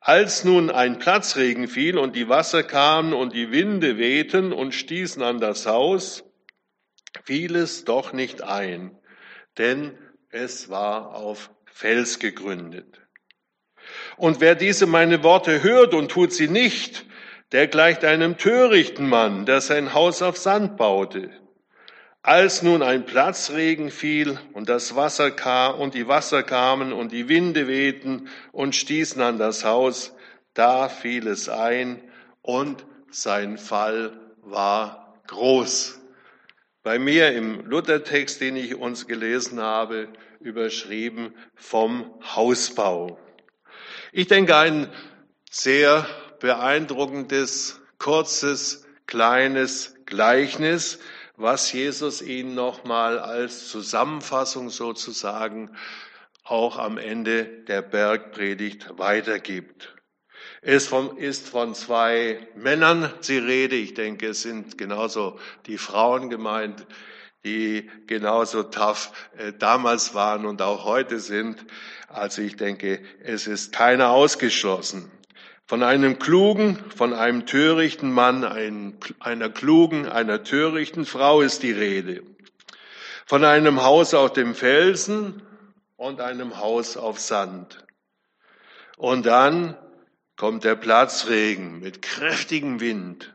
Als 0.00 0.42
nun 0.42 0.70
ein 0.70 0.98
Platzregen 0.98 1.68
fiel 1.68 1.98
und 1.98 2.16
die 2.16 2.30
Wasser 2.30 2.62
kamen 2.62 3.12
und 3.12 3.34
die 3.34 3.50
Winde 3.50 3.98
wehten 3.98 4.54
und 4.54 4.72
stießen 4.72 5.22
an 5.22 5.38
das 5.38 5.66
Haus, 5.66 6.24
fiel 7.24 7.56
es 7.56 7.84
doch 7.84 8.14
nicht 8.14 8.42
ein, 8.42 8.96
denn 9.58 9.98
es 10.30 10.70
war 10.70 11.14
auf 11.14 11.50
Fels 11.66 12.18
gegründet. 12.18 13.03
Und 14.16 14.40
wer 14.40 14.54
diese 14.54 14.86
meine 14.86 15.22
Worte 15.22 15.62
hört 15.62 15.94
und 15.94 16.10
tut 16.10 16.32
sie 16.32 16.48
nicht, 16.48 17.06
der 17.52 17.66
gleicht 17.66 18.04
einem 18.04 18.36
törichten 18.36 19.08
Mann, 19.08 19.46
der 19.46 19.60
sein 19.60 19.94
Haus 19.94 20.22
auf 20.22 20.36
Sand 20.36 20.76
baute. 20.76 21.30
Als 22.22 22.62
nun 22.62 22.82
ein 22.82 23.04
Platzregen 23.04 23.90
fiel 23.90 24.38
und 24.54 24.68
das 24.68 24.96
Wasser 24.96 25.30
kam 25.30 25.78
und 25.78 25.94
die 25.94 26.08
Wasser 26.08 26.42
kamen 26.42 26.92
und 26.92 27.12
die 27.12 27.28
Winde 27.28 27.68
wehten 27.68 28.28
und 28.50 28.74
stießen 28.74 29.20
an 29.20 29.38
das 29.38 29.64
Haus, 29.64 30.14
da 30.54 30.88
fiel 30.88 31.28
es 31.28 31.48
ein 31.48 32.00
und 32.40 32.86
sein 33.10 33.58
Fall 33.58 34.18
war 34.42 35.20
groß. 35.26 36.00
Bei 36.82 36.98
mir 36.98 37.32
im 37.32 37.66
Luthertext, 37.66 38.40
den 38.40 38.56
ich 38.56 38.74
uns 38.74 39.06
gelesen 39.06 39.60
habe, 39.60 40.08
überschrieben 40.40 41.34
vom 41.54 42.14
Hausbau. 42.22 43.18
Ich 44.16 44.28
denke, 44.28 44.54
ein 44.56 44.88
sehr 45.50 46.06
beeindruckendes, 46.38 47.80
kurzes, 47.98 48.86
kleines 49.08 49.96
Gleichnis, 50.06 51.00
was 51.36 51.72
Jesus 51.72 52.22
ihnen 52.22 52.54
nochmal 52.54 53.18
als 53.18 53.68
Zusammenfassung 53.68 54.70
sozusagen 54.70 55.76
auch 56.44 56.78
am 56.78 56.96
Ende 56.96 57.44
der 57.64 57.82
Bergpredigt 57.82 58.86
weitergibt. 58.98 59.96
Es 60.62 60.92
ist 61.16 61.48
von 61.48 61.74
zwei 61.74 62.46
Männern 62.54 63.12
die 63.26 63.38
Rede. 63.38 63.74
Ich 63.74 63.94
denke, 63.94 64.28
es 64.28 64.42
sind 64.42 64.78
genauso 64.78 65.40
die 65.66 65.76
Frauen 65.76 66.30
gemeint, 66.30 66.86
die 67.44 67.90
genauso 68.06 68.62
tough 68.62 69.12
äh, 69.36 69.52
damals 69.52 70.14
waren 70.14 70.46
und 70.46 70.62
auch 70.62 70.84
heute 70.84 71.20
sind. 71.20 71.64
Also 72.08 72.42
ich 72.42 72.56
denke, 72.56 73.00
es 73.22 73.46
ist 73.46 73.72
keiner 73.72 74.10
ausgeschlossen. 74.10 75.10
Von 75.66 75.82
einem 75.82 76.18
klugen, 76.18 76.78
von 76.94 77.14
einem 77.14 77.46
törichten 77.46 78.12
Mann, 78.12 78.44
einer 79.20 79.50
klugen, 79.50 80.06
einer 80.06 80.42
törichten 80.42 81.06
Frau 81.06 81.40
ist 81.40 81.62
die 81.62 81.72
Rede. 81.72 82.22
Von 83.24 83.44
einem 83.44 83.82
Haus 83.82 84.12
auf 84.12 84.34
dem 84.34 84.54
Felsen 84.54 85.42
und 85.96 86.20
einem 86.20 86.58
Haus 86.58 86.98
auf 86.98 87.18
Sand. 87.18 87.86
Und 88.98 89.24
dann 89.24 89.76
kommt 90.36 90.64
der 90.64 90.76
Platzregen 90.76 91.80
mit 91.80 92.02
kräftigem 92.02 92.80
Wind. 92.80 93.32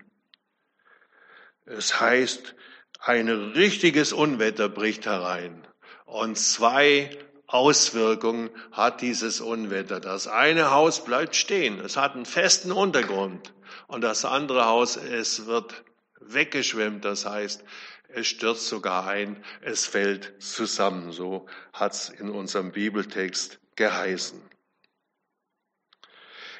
Es 1.65 1.99
heißt, 1.99 2.55
ein 2.99 3.29
richtiges 3.29 4.13
Unwetter 4.13 4.69
bricht 4.69 5.05
herein 5.05 5.65
und 6.05 6.37
zwei 6.37 7.09
Auswirkungen 7.47 8.49
hat 8.71 9.01
dieses 9.01 9.41
Unwetter. 9.41 9.99
Das 9.99 10.27
eine 10.27 10.71
Haus 10.71 11.03
bleibt 11.03 11.35
stehen, 11.35 11.79
es 11.79 11.97
hat 11.97 12.13
einen 12.15 12.25
festen 12.25 12.71
Untergrund 12.71 13.53
und 13.87 14.01
das 14.01 14.25
andere 14.25 14.65
Haus, 14.65 14.97
es 14.97 15.45
wird 15.47 15.83
weggeschwemmt, 16.19 17.05
das 17.05 17.25
heißt, 17.25 17.63
es 18.09 18.27
stürzt 18.27 18.67
sogar 18.67 19.07
ein, 19.07 19.43
es 19.61 19.85
fällt 19.85 20.33
zusammen. 20.39 21.11
So 21.11 21.45
hat's 21.73 22.09
in 22.09 22.29
unserem 22.29 22.71
Bibeltext 22.71 23.59
geheißen. 23.75 24.41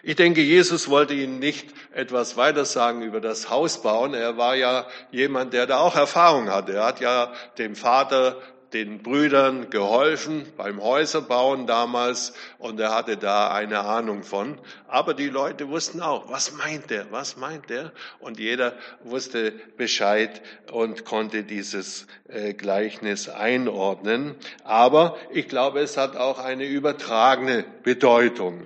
Ich 0.03 0.15
denke, 0.15 0.41
Jesus 0.41 0.89
wollte 0.89 1.13
Ihnen 1.13 1.39
nicht 1.39 1.74
etwas 1.94 2.38
weiter 2.38 2.65
sagen 2.65 3.01
über 3.01 3.20
das 3.20 3.50
Haus 3.50 3.82
bauen. 3.82 4.13
Er 4.13 4.38
war 4.38 4.56
ja 4.56 4.88
jemand, 5.12 5.53
der 5.53 5.68
da 5.68 5.79
auch 5.79 5.96
Erfahrung 5.96 6.50
hatte. 6.50 6.74
Er 6.74 6.86
hat 6.86 7.01
ja 7.01 7.34
dem 7.58 7.75
Vater 7.75 8.38
den 8.74 9.01
Brüdern 9.01 9.70
geholfen 9.70 10.46
beim 10.56 10.82
Häuserbauen 10.82 11.65
damals 11.65 12.34
und 12.60 12.79
er 12.79 12.94
hatte 12.94 13.18
da 13.18 13.51
eine 13.51 13.79
Ahnung 13.79 14.24
von. 14.24 14.60
Aber 14.88 15.13
die 15.13 15.27
Leute 15.27 15.70
wussten 15.70 16.01
auch, 16.01 16.29
was 16.29 16.53
meint 16.53 16.89
der, 16.89 17.12
was 17.12 17.38
meint 17.38 17.70
der? 17.70 17.91
Und 18.20 18.39
jeder 18.39 18.74
wusste 19.03 19.51
Bescheid 19.77 20.41
und 20.72 21.06
konnte 21.06 21.44
dieses 21.44 22.08
äh, 22.27 22.53
Gleichnis 22.53 23.27
einordnen. 23.27 24.36
Aber 24.63 25.18
ich 25.32 25.48
glaube, 25.48 25.79
es 25.79 25.98
hat 25.98 26.15
auch 26.15 26.39
eine 26.39 26.65
übertragene 26.65 27.65
Bedeutung. 27.84 28.65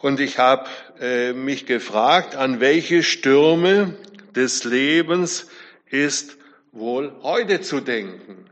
Und 0.00 0.20
ich 0.20 0.38
habe 0.38 0.68
äh, 1.00 1.32
mich 1.32 1.66
gefragt, 1.66 2.36
an 2.36 2.60
welche 2.60 3.02
Stürme 3.02 3.96
des 4.34 4.62
Lebens 4.64 5.48
ist 5.90 6.36
wohl 6.70 7.12
heute 7.22 7.60
zu 7.60 7.80
denken. 7.80 8.48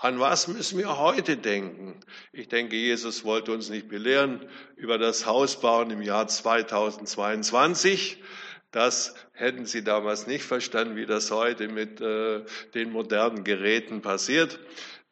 An 0.00 0.18
was 0.20 0.48
müssen 0.48 0.78
wir 0.78 0.96
heute 0.98 1.36
denken? 1.36 2.00
Ich 2.32 2.48
denke, 2.48 2.76
Jesus 2.76 3.24
wollte 3.24 3.52
uns 3.52 3.68
nicht 3.68 3.88
belehren 3.88 4.46
über 4.76 4.96
das 4.96 5.26
Hausbauen 5.26 5.90
im 5.90 6.02
Jahr 6.02 6.28
2022. 6.28 8.22
Das 8.70 9.14
hätten 9.32 9.66
Sie 9.66 9.82
damals 9.82 10.26
nicht 10.26 10.44
verstanden, 10.44 10.96
wie 10.96 11.06
das 11.06 11.30
heute 11.30 11.68
mit 11.68 12.00
äh, 12.00 12.44
den 12.74 12.92
modernen 12.92 13.42
Geräten 13.44 14.00
passiert. 14.00 14.58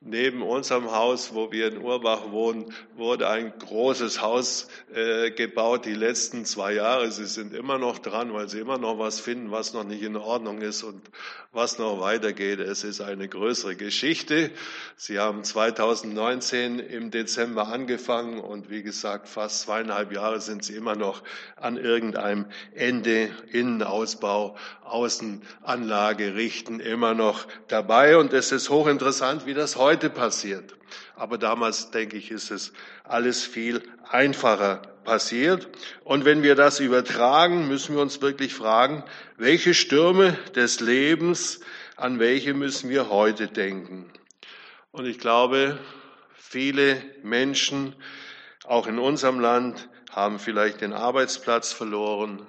Neben 0.06 0.42
unserem 0.42 0.92
Haus, 0.92 1.34
wo 1.34 1.50
wir 1.50 1.68
in 1.68 1.82
Urbach 1.82 2.30
wohnen, 2.30 2.72
wurde 2.96 3.28
ein 3.28 3.52
großes 3.58 4.22
Haus 4.22 4.68
äh, 4.94 5.30
gebaut 5.30 5.84
die 5.84 5.94
letzten 5.94 6.44
zwei 6.44 6.74
Jahre. 6.74 7.10
Sie 7.10 7.26
sind 7.26 7.52
immer 7.52 7.78
noch 7.78 7.98
dran, 7.98 8.32
weil 8.32 8.48
sie 8.48 8.60
immer 8.60 8.78
noch 8.78 8.98
was 8.98 9.20
finden, 9.20 9.50
was 9.50 9.72
noch 9.72 9.84
nicht 9.84 10.02
in 10.02 10.16
Ordnung 10.16 10.62
ist 10.62 10.82
und 10.82 11.02
was 11.52 11.78
noch 11.78 12.00
weitergeht. 12.00 12.60
Es 12.60 12.84
ist 12.84 13.00
eine 13.00 13.28
größere 13.28 13.76
Geschichte. 13.76 14.50
Sie 14.94 15.18
haben 15.18 15.42
2019 15.42 16.78
im 16.78 17.10
Dezember 17.10 17.68
angefangen 17.68 18.38
und 18.40 18.70
wie 18.70 18.82
gesagt, 18.82 19.28
fast 19.28 19.62
zweieinhalb 19.62 20.12
Jahre 20.12 20.40
sind 20.40 20.64
sie 20.64 20.74
immer 20.74 20.96
noch 20.96 21.22
an 21.56 21.76
irgendeinem 21.78 22.46
Ende, 22.74 23.30
Innenausbau, 23.50 24.56
Außenanlage 24.84 26.34
richten, 26.34 26.78
immer 26.78 27.14
noch 27.14 27.46
dabei. 27.68 28.18
Und 28.18 28.32
es 28.32 28.52
ist 28.52 28.70
hochinteressant, 28.70 29.46
wie 29.46 29.54
das 29.54 29.76
heute 29.76 29.95
passiert. 30.10 30.76
Aber 31.14 31.38
damals, 31.38 31.90
denke 31.90 32.16
ich, 32.16 32.30
ist 32.30 32.50
es 32.50 32.72
alles 33.04 33.44
viel 33.44 33.82
einfacher 34.10 34.82
passiert. 35.04 35.68
Und 36.04 36.24
wenn 36.24 36.42
wir 36.42 36.54
das 36.54 36.80
übertragen, 36.80 37.68
müssen 37.68 37.94
wir 37.94 38.02
uns 38.02 38.20
wirklich 38.20 38.54
fragen, 38.54 39.02
welche 39.38 39.72
Stürme 39.72 40.36
des 40.54 40.80
Lebens, 40.80 41.60
an 41.96 42.18
welche 42.18 42.52
müssen 42.52 42.90
wir 42.90 43.08
heute 43.08 43.46
denken? 43.46 44.12
Und 44.92 45.06
ich 45.06 45.18
glaube, 45.18 45.78
viele 46.34 47.02
Menschen, 47.22 47.94
auch 48.64 48.86
in 48.86 48.98
unserem 48.98 49.40
Land, 49.40 49.88
haben 50.10 50.38
vielleicht 50.38 50.80
den 50.80 50.92
Arbeitsplatz 50.92 51.72
verloren. 51.72 52.46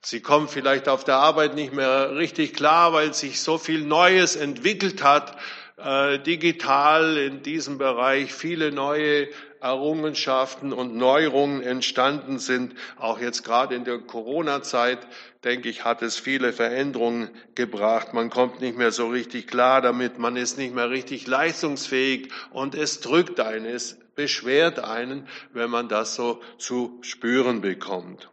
Sie 0.00 0.20
kommen 0.20 0.48
vielleicht 0.48 0.88
auf 0.88 1.04
der 1.04 1.16
Arbeit 1.16 1.54
nicht 1.54 1.72
mehr 1.72 2.14
richtig 2.16 2.54
klar, 2.54 2.92
weil 2.92 3.12
sich 3.12 3.40
so 3.40 3.58
viel 3.58 3.82
Neues 3.82 4.36
entwickelt 4.36 5.02
hat, 5.02 5.36
äh, 5.76 6.18
digital 6.18 7.18
in 7.18 7.42
diesem 7.42 7.78
Bereich 7.78 8.32
viele 8.32 8.72
neue 8.72 9.28
Errungenschaften 9.60 10.72
und 10.72 10.96
Neuerungen 10.96 11.62
entstanden 11.62 12.38
sind. 12.38 12.74
Auch 12.98 13.20
jetzt 13.20 13.42
gerade 13.44 13.74
in 13.74 13.84
der 13.84 13.98
Corona-Zeit, 13.98 15.06
denke 15.44 15.68
ich, 15.68 15.84
hat 15.84 16.02
es 16.02 16.18
viele 16.18 16.52
Veränderungen 16.52 17.30
gebracht. 17.54 18.14
Man 18.14 18.30
kommt 18.30 18.60
nicht 18.60 18.76
mehr 18.76 18.90
so 18.90 19.08
richtig 19.08 19.48
klar 19.48 19.82
damit, 19.82 20.18
man 20.18 20.36
ist 20.36 20.56
nicht 20.56 20.74
mehr 20.74 20.90
richtig 20.90 21.26
leistungsfähig 21.26 22.32
und 22.52 22.74
es 22.74 23.00
drückt 23.00 23.40
einen, 23.40 23.66
es 23.66 23.98
beschwert 24.14 24.78
einen, 24.78 25.28
wenn 25.52 25.70
man 25.70 25.88
das 25.88 26.14
so 26.14 26.40
zu 26.58 26.98
spüren 27.02 27.60
bekommt. 27.60 28.30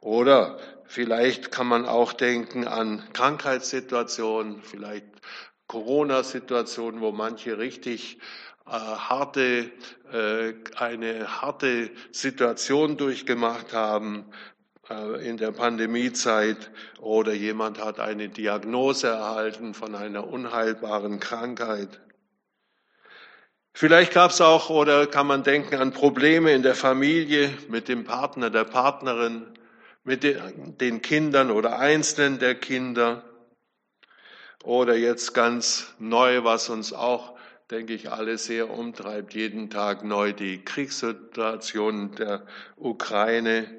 Oder 0.00 0.58
vielleicht 0.84 1.50
kann 1.50 1.66
man 1.66 1.86
auch 1.86 2.12
denken 2.12 2.68
an 2.68 3.02
Krankheitssituationen, 3.12 4.62
vielleicht 4.62 5.06
Corona-Situation, 5.66 7.00
wo 7.00 7.12
manche 7.12 7.58
richtig 7.58 8.18
äh, 8.66 8.70
harte, 8.70 9.70
äh, 10.12 10.54
eine 10.76 11.40
harte 11.40 11.90
Situation 12.10 12.96
durchgemacht 12.96 13.72
haben 13.72 14.24
äh, 14.90 15.28
in 15.28 15.36
der 15.36 15.52
Pandemiezeit 15.52 16.70
oder 17.00 17.32
jemand 17.32 17.82
hat 17.82 18.00
eine 18.00 18.28
Diagnose 18.28 19.08
erhalten 19.08 19.74
von 19.74 19.94
einer 19.94 20.26
unheilbaren 20.26 21.20
Krankheit. 21.20 22.00
Vielleicht 23.72 24.14
gab 24.14 24.30
es 24.30 24.40
auch 24.40 24.70
oder 24.70 25.06
kann 25.06 25.26
man 25.26 25.42
denken 25.42 25.76
an 25.76 25.92
Probleme 25.92 26.52
in 26.52 26.62
der 26.62 26.74
Familie 26.74 27.52
mit 27.68 27.88
dem 27.88 28.04
Partner, 28.04 28.48
der 28.48 28.64
Partnerin, 28.64 29.46
mit 30.02 30.22
den 30.22 31.02
Kindern 31.02 31.50
oder 31.50 31.78
Einzelnen 31.78 32.38
der 32.38 32.54
Kinder. 32.54 33.22
Oder 34.66 34.96
jetzt 34.96 35.32
ganz 35.32 35.94
neu, 36.00 36.42
was 36.42 36.68
uns 36.70 36.92
auch, 36.92 37.38
denke 37.70 37.94
ich, 37.94 38.10
alle 38.10 38.36
sehr 38.36 38.68
umtreibt, 38.68 39.32
jeden 39.32 39.70
Tag 39.70 40.02
neu 40.02 40.32
die 40.32 40.64
Kriegssituation 40.64 42.16
der 42.16 42.44
Ukraine, 42.74 43.70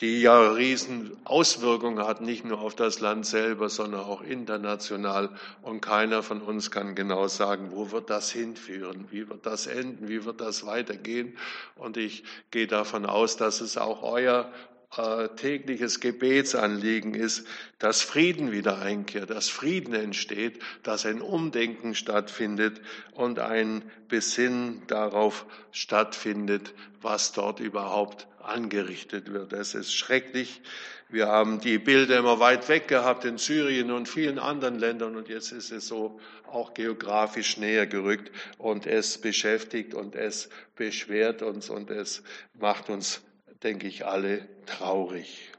die 0.00 0.20
ja 0.20 0.50
riesen 0.50 1.16
Auswirkungen 1.24 2.04
hat, 2.04 2.20
nicht 2.20 2.44
nur 2.44 2.60
auf 2.60 2.74
das 2.74 2.98
Land 2.98 3.24
selber, 3.24 3.68
sondern 3.68 4.00
auch 4.00 4.20
international. 4.20 5.30
Und 5.62 5.80
keiner 5.80 6.24
von 6.24 6.42
uns 6.42 6.72
kann 6.72 6.96
genau 6.96 7.28
sagen, 7.28 7.70
wo 7.70 7.92
wird 7.92 8.10
das 8.10 8.32
hinführen, 8.32 9.06
wie 9.12 9.28
wird 9.28 9.46
das 9.46 9.68
enden, 9.68 10.08
wie 10.08 10.24
wird 10.24 10.40
das 10.40 10.66
weitergehen. 10.66 11.38
Und 11.76 11.96
ich 11.96 12.24
gehe 12.50 12.66
davon 12.66 13.06
aus, 13.06 13.36
dass 13.36 13.60
es 13.60 13.78
auch 13.78 14.02
euer 14.02 14.50
äh, 14.96 15.28
tägliches 15.36 16.00
Gebetsanliegen 16.00 17.14
ist, 17.14 17.46
dass 17.78 18.02
Frieden 18.02 18.52
wieder 18.52 18.80
einkehrt, 18.80 19.30
dass 19.30 19.48
Frieden 19.48 19.94
entsteht, 19.94 20.60
dass 20.82 21.04
ein 21.04 21.20
Umdenken 21.20 21.94
stattfindet 21.94 22.80
und 23.12 23.38
ein 23.38 23.82
Besinnen 24.08 24.82
darauf 24.86 25.44
stattfindet, 25.72 26.74
was 27.02 27.32
dort 27.32 27.60
überhaupt 27.60 28.26
angerichtet 28.42 29.32
wird. 29.32 29.52
Es 29.52 29.74
ist 29.74 29.94
schrecklich. 29.94 30.62
Wir 31.10 31.28
haben 31.28 31.60
die 31.60 31.78
Bilder 31.78 32.18
immer 32.18 32.40
weit 32.40 32.68
weg 32.68 32.88
gehabt 32.88 33.24
in 33.24 33.38
Syrien 33.38 33.90
und 33.90 34.08
vielen 34.08 34.38
anderen 34.38 34.78
Ländern 34.78 35.16
und 35.16 35.28
jetzt 35.28 35.52
ist 35.52 35.70
es 35.70 35.86
so 35.86 36.20
auch 36.46 36.74
geografisch 36.74 37.56
näher 37.56 37.86
gerückt 37.86 38.30
und 38.58 38.86
es 38.86 39.18
beschäftigt 39.18 39.94
und 39.94 40.14
es 40.14 40.48
beschwert 40.76 41.42
uns 41.42 41.70
und 41.70 41.90
es 41.90 42.22
macht 42.58 42.90
uns 42.90 43.22
denke 43.62 43.86
ich, 43.86 44.06
alle 44.06 44.46
traurig. 44.66 45.52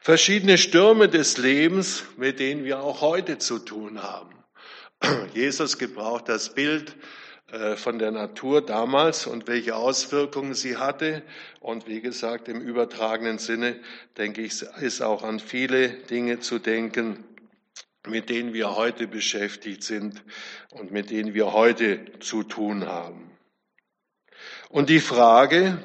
Verschiedene 0.00 0.56
Stürme 0.56 1.08
des 1.08 1.36
Lebens, 1.36 2.04
mit 2.16 2.40
denen 2.40 2.64
wir 2.64 2.80
auch 2.80 3.00
heute 3.00 3.38
zu 3.38 3.58
tun 3.58 4.02
haben. 4.02 4.34
Jesus 5.34 5.78
gebraucht 5.78 6.28
das 6.28 6.54
Bild 6.54 6.96
äh, 7.52 7.76
von 7.76 7.98
der 7.98 8.10
Natur 8.10 8.64
damals 8.64 9.26
und 9.26 9.48
welche 9.48 9.76
Auswirkungen 9.76 10.54
sie 10.54 10.76
hatte. 10.76 11.22
Und 11.60 11.86
wie 11.86 12.00
gesagt, 12.00 12.48
im 12.48 12.60
übertragenen 12.60 13.38
Sinne, 13.38 13.80
denke 14.16 14.42
ich, 14.42 14.62
ist 14.80 15.02
auch 15.02 15.22
an 15.22 15.40
viele 15.40 15.88
Dinge 15.88 16.40
zu 16.40 16.58
denken, 16.58 17.24
mit 18.06 18.30
denen 18.30 18.54
wir 18.54 18.76
heute 18.76 19.06
beschäftigt 19.06 19.82
sind 19.82 20.22
und 20.70 20.92
mit 20.92 21.10
denen 21.10 21.34
wir 21.34 21.52
heute 21.52 22.18
zu 22.20 22.42
tun 22.42 22.86
haben. 22.86 23.30
Und 24.70 24.88
die 24.88 25.00
Frage, 25.00 25.78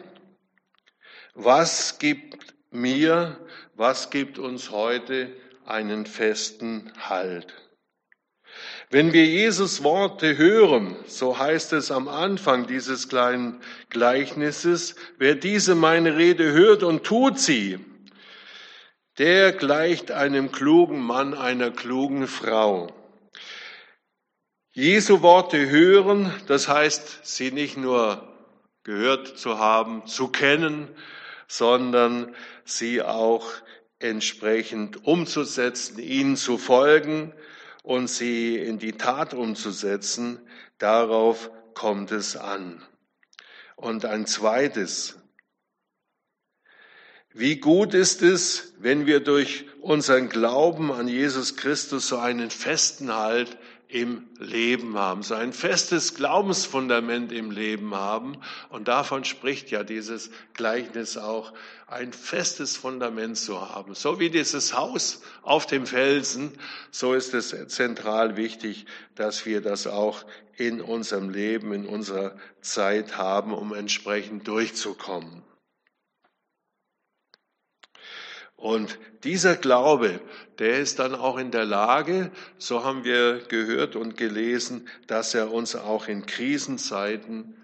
was 1.35 1.99
gibt 1.99 2.55
mir, 2.71 3.37
was 3.75 4.09
gibt 4.09 4.39
uns 4.39 4.71
heute 4.71 5.29
einen 5.65 6.05
festen 6.05 6.91
Halt? 6.97 7.53
Wenn 8.89 9.11
wir 9.13 9.25
Jesus 9.25 9.83
Worte 9.83 10.37
hören, 10.37 10.95
so 11.07 11.37
heißt 11.37 11.73
es 11.73 11.91
am 11.91 12.07
Anfang 12.07 12.67
dieses 12.67 13.09
kleinen 13.09 13.59
Gleichnisses, 13.89 14.95
wer 15.17 15.35
diese 15.35 15.75
meine 15.75 16.15
Rede 16.15 16.53
hört 16.53 16.83
und 16.83 17.03
tut 17.03 17.39
sie, 17.39 17.79
der 19.17 19.51
gleicht 19.51 20.11
einem 20.11 20.51
klugen 20.51 21.01
Mann, 21.01 21.33
einer 21.33 21.71
klugen 21.71 22.27
Frau. 22.27 22.93
Jesu 24.71 25.21
Worte 25.21 25.69
hören, 25.69 26.33
das 26.47 26.67
heißt, 26.67 27.25
sie 27.25 27.51
nicht 27.51 27.77
nur 27.77 28.27
gehört 28.83 29.37
zu 29.37 29.57
haben, 29.57 30.05
zu 30.05 30.27
kennen, 30.27 30.89
sondern 31.47 32.35
sie 32.63 33.01
auch 33.01 33.51
entsprechend 33.99 35.05
umzusetzen, 35.05 35.99
ihnen 35.99 36.37
zu 36.37 36.57
folgen 36.57 37.33
und 37.83 38.07
sie 38.09 38.57
in 38.57 38.79
die 38.79 38.93
Tat 38.93 39.33
umzusetzen. 39.33 40.39
Darauf 40.77 41.49
kommt 41.73 42.11
es 42.11 42.35
an. 42.35 42.83
Und 43.75 44.05
ein 44.05 44.25
zweites. 44.25 45.19
Wie 47.33 47.57
gut 47.57 47.93
ist 47.93 48.21
es, 48.21 48.73
wenn 48.79 49.05
wir 49.05 49.19
durch 49.19 49.65
unseren 49.81 50.29
Glauben 50.29 50.91
an 50.91 51.09
Jesus 51.09 51.57
Christus 51.57 52.07
so 52.07 52.17
einen 52.17 52.49
festen 52.49 53.13
Halt 53.13 53.57
im 53.87 54.27
Leben 54.39 54.97
haben, 54.97 55.21
so 55.23 55.35
ein 55.35 55.53
festes 55.53 56.15
Glaubensfundament 56.15 57.31
im 57.31 57.51
Leben 57.51 57.93
haben. 57.93 58.37
Und 58.69 58.87
davon 58.87 59.23
spricht 59.23 59.71
ja 59.71 59.83
dieses 59.83 60.31
Gleichnis 60.53 61.17
auch, 61.17 61.53
ein 61.87 62.13
festes 62.13 62.77
Fundament 62.77 63.37
zu 63.37 63.69
haben. 63.69 63.93
So 63.93 64.19
wie 64.19 64.31
dieses 64.31 64.73
Haus 64.75 65.21
auf 65.43 65.67
dem 65.67 65.85
Felsen, 65.85 66.51
so 66.89 67.13
ist 67.13 67.33
es 67.33 67.55
zentral 67.67 68.37
wichtig, 68.37 68.87
dass 69.13 69.45
wir 69.45 69.61
das 69.61 69.85
auch 69.85 70.25
in 70.57 70.81
unserem 70.81 71.29
Leben, 71.29 71.73
in 71.73 71.85
unserer 71.85 72.35
Zeit 72.61 73.17
haben, 73.17 73.53
um 73.53 73.73
entsprechend 73.73 74.47
durchzukommen. 74.47 75.43
Und 78.55 78.97
dieser 79.23 79.55
Glaube, 79.55 80.19
der 80.59 80.79
ist 80.79 80.99
dann 80.99 81.13
auch 81.13 81.37
in 81.37 81.51
der 81.51 81.65
Lage, 81.65 82.31
so 82.57 82.83
haben 82.83 83.03
wir 83.03 83.39
gehört 83.47 83.95
und 83.95 84.17
gelesen, 84.17 84.87
dass 85.07 85.33
er 85.35 85.51
uns 85.51 85.75
auch 85.75 86.07
in 86.07 86.25
Krisenzeiten 86.25 87.55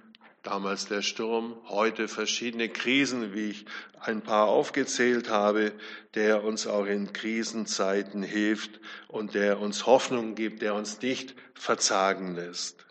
damals 0.43 0.88
der 0.88 1.01
Sturm, 1.01 1.56
heute 1.67 2.08
verschiedene 2.08 2.67
Krisen, 2.69 3.34
wie 3.34 3.51
ich 3.51 3.65
ein 3.99 4.21
paar 4.21 4.47
aufgezählt 4.47 5.30
habe, 5.30 5.71
der 6.15 6.43
uns 6.43 6.65
auch 6.65 6.86
in 6.86 7.13
Krisenzeiten 7.13 8.23
hilft 8.23 8.80
und 9.08 9.36
der 9.36 9.60
uns 9.60 9.86
Hoffnung 9.86 10.36
gibt, 10.36 10.62
der 10.62 10.73
uns 10.73 11.01
nicht 11.01 11.36
verzagen 11.54 12.36
lässt. 12.36 12.86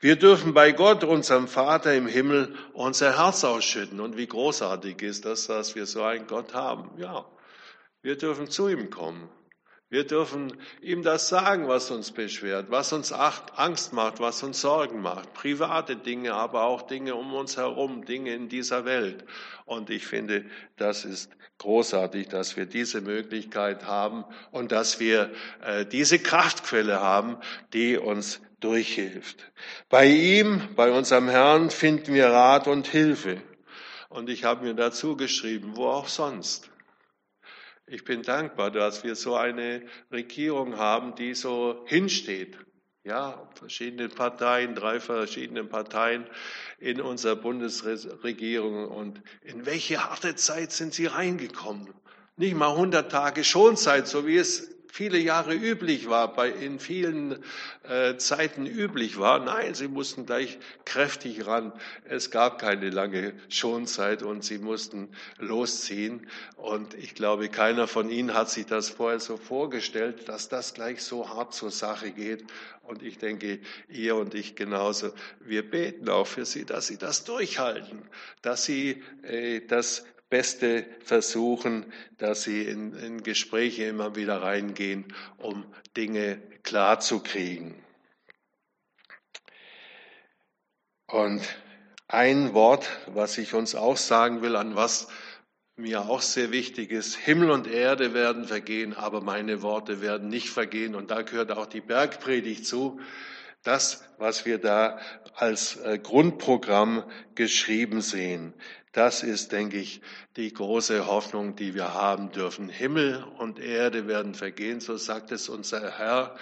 Wir 0.00 0.16
dürfen 0.16 0.54
bei 0.54 0.72
Gott, 0.72 1.04
unserem 1.04 1.48
Vater 1.48 1.94
im 1.94 2.06
Himmel, 2.06 2.54
unser 2.72 3.16
Herz 3.18 3.44
ausschütten. 3.44 4.00
Und 4.00 4.16
wie 4.16 4.26
großartig 4.26 5.02
ist 5.02 5.24
das, 5.24 5.46
dass 5.46 5.74
wir 5.74 5.86
so 5.86 6.02
einen 6.02 6.26
Gott 6.26 6.54
haben. 6.54 6.90
Ja, 6.98 7.24
wir 8.02 8.16
dürfen 8.16 8.50
zu 8.50 8.68
ihm 8.68 8.90
kommen. 8.90 9.28
Wir 9.92 10.06
dürfen 10.06 10.56
ihm 10.80 11.02
das 11.02 11.28
sagen, 11.28 11.68
was 11.68 11.90
uns 11.90 12.12
beschwert, 12.12 12.70
was 12.70 12.94
uns 12.94 13.12
Angst 13.12 13.92
macht, 13.92 14.20
was 14.20 14.42
uns 14.42 14.62
Sorgen 14.62 15.02
macht. 15.02 15.34
Private 15.34 15.96
Dinge, 15.96 16.32
aber 16.32 16.62
auch 16.62 16.80
Dinge 16.80 17.14
um 17.14 17.34
uns 17.34 17.58
herum, 17.58 18.06
Dinge 18.06 18.32
in 18.32 18.48
dieser 18.48 18.86
Welt. 18.86 19.26
Und 19.66 19.90
ich 19.90 20.06
finde, 20.06 20.46
das 20.78 21.04
ist 21.04 21.30
großartig, 21.58 22.28
dass 22.28 22.56
wir 22.56 22.64
diese 22.64 23.02
Möglichkeit 23.02 23.84
haben 23.84 24.24
und 24.50 24.72
dass 24.72 24.98
wir 24.98 25.30
äh, 25.62 25.84
diese 25.84 26.18
Kraftquelle 26.18 26.98
haben, 27.00 27.36
die 27.74 27.98
uns 27.98 28.40
durchhilft. 28.62 29.52
Bei 29.88 30.06
ihm, 30.06 30.68
bei 30.76 30.90
unserem 30.90 31.28
Herrn, 31.28 31.70
finden 31.70 32.14
wir 32.14 32.28
Rat 32.28 32.66
und 32.68 32.86
Hilfe. 32.86 33.42
Und 34.08 34.28
ich 34.28 34.44
habe 34.44 34.64
mir 34.64 34.74
dazu 34.74 35.16
geschrieben, 35.16 35.76
wo 35.76 35.86
auch 35.86 36.08
sonst. 36.08 36.70
Ich 37.86 38.04
bin 38.04 38.22
dankbar, 38.22 38.70
dass 38.70 39.04
wir 39.04 39.16
so 39.16 39.36
eine 39.36 39.82
Regierung 40.10 40.76
haben, 40.78 41.14
die 41.14 41.34
so 41.34 41.82
hinsteht. 41.86 42.58
Ja, 43.04 43.50
verschiedene 43.54 44.08
Parteien, 44.08 44.76
drei 44.76 45.00
verschiedene 45.00 45.64
Parteien 45.64 46.24
in 46.78 47.00
unserer 47.00 47.34
Bundesregierung. 47.34 48.88
Und 48.88 49.20
in 49.42 49.66
welche 49.66 50.04
harte 50.08 50.36
Zeit 50.36 50.70
sind 50.72 50.94
sie 50.94 51.06
reingekommen? 51.06 51.92
Nicht 52.36 52.54
mal 52.54 52.70
100 52.70 53.10
Tage 53.10 53.42
Schonzeit, 53.44 54.06
so 54.06 54.26
wie 54.26 54.36
es 54.36 54.70
viele 54.92 55.16
Jahre 55.16 55.54
üblich 55.54 56.10
war, 56.10 56.34
bei 56.34 56.50
in 56.50 56.78
vielen 56.78 57.42
äh, 57.88 58.18
Zeiten 58.18 58.66
üblich 58.66 59.18
war. 59.18 59.38
Nein, 59.38 59.72
sie 59.72 59.88
mussten 59.88 60.26
gleich 60.26 60.58
kräftig 60.84 61.46
ran. 61.46 61.72
Es 62.04 62.30
gab 62.30 62.60
keine 62.60 62.90
lange 62.90 63.32
Schonzeit 63.48 64.22
und 64.22 64.44
sie 64.44 64.58
mussten 64.58 65.08
losziehen. 65.38 66.26
Und 66.56 66.92
ich 66.92 67.14
glaube, 67.14 67.48
keiner 67.48 67.88
von 67.88 68.10
ihnen 68.10 68.34
hat 68.34 68.50
sich 68.50 68.66
das 68.66 68.90
vorher 68.90 69.18
so 69.18 69.38
vorgestellt, 69.38 70.28
dass 70.28 70.50
das 70.50 70.74
gleich 70.74 71.02
so 71.02 71.30
hart 71.30 71.54
zur 71.54 71.70
Sache 71.70 72.10
geht. 72.10 72.44
Und 72.82 73.02
ich 73.02 73.16
denke, 73.16 73.60
ihr 73.88 74.16
und 74.16 74.34
ich 74.34 74.56
genauso. 74.56 75.12
Wir 75.40 75.62
beten 75.68 76.10
auch 76.10 76.26
für 76.26 76.44
sie, 76.44 76.66
dass 76.66 76.88
sie 76.88 76.98
das 76.98 77.24
durchhalten, 77.24 78.02
dass 78.42 78.64
sie 78.66 79.02
äh, 79.22 79.62
das 79.66 80.04
Beste 80.32 80.86
versuchen, 81.04 81.92
dass 82.16 82.44
sie 82.44 82.62
in, 82.62 82.94
in 82.94 83.22
Gespräche 83.22 83.84
immer 83.84 84.16
wieder 84.16 84.40
reingehen, 84.40 85.12
um 85.36 85.66
Dinge 85.94 86.40
klar 86.62 87.00
zu 87.00 87.20
kriegen. 87.20 87.84
Und 91.06 91.42
ein 92.08 92.54
Wort, 92.54 92.88
was 93.08 93.36
ich 93.36 93.52
uns 93.52 93.74
auch 93.74 93.98
sagen 93.98 94.40
will, 94.40 94.56
an 94.56 94.74
was 94.74 95.08
mir 95.76 96.08
auch 96.08 96.22
sehr 96.22 96.50
wichtig 96.50 96.92
ist, 96.92 97.14
Himmel 97.14 97.50
und 97.50 97.66
Erde 97.66 98.14
werden 98.14 98.46
vergehen, 98.46 98.94
aber 98.94 99.20
meine 99.20 99.60
Worte 99.60 100.00
werden 100.00 100.28
nicht 100.28 100.48
vergehen. 100.48 100.94
Und 100.94 101.10
da 101.10 101.20
gehört 101.20 101.52
auch 101.52 101.66
die 101.66 101.82
Bergpredigt 101.82 102.64
zu. 102.64 103.00
Das, 103.62 104.02
was 104.16 104.46
wir 104.46 104.56
da 104.56 104.98
als 105.34 105.76
äh, 105.76 105.98
Grundprogramm 105.98 107.04
geschrieben 107.34 108.00
sehen. 108.00 108.54
Das 108.92 109.22
ist, 109.22 109.52
denke 109.52 109.78
ich, 109.78 110.02
die 110.36 110.52
große 110.52 111.06
Hoffnung, 111.06 111.56
die 111.56 111.74
wir 111.74 111.94
haben 111.94 112.30
dürfen. 112.30 112.68
Himmel 112.68 113.24
und 113.38 113.58
Erde 113.58 114.06
werden 114.06 114.34
vergehen, 114.34 114.80
so 114.80 114.98
sagt 114.98 115.32
es 115.32 115.48
unser 115.48 115.98
Herr 115.98 116.36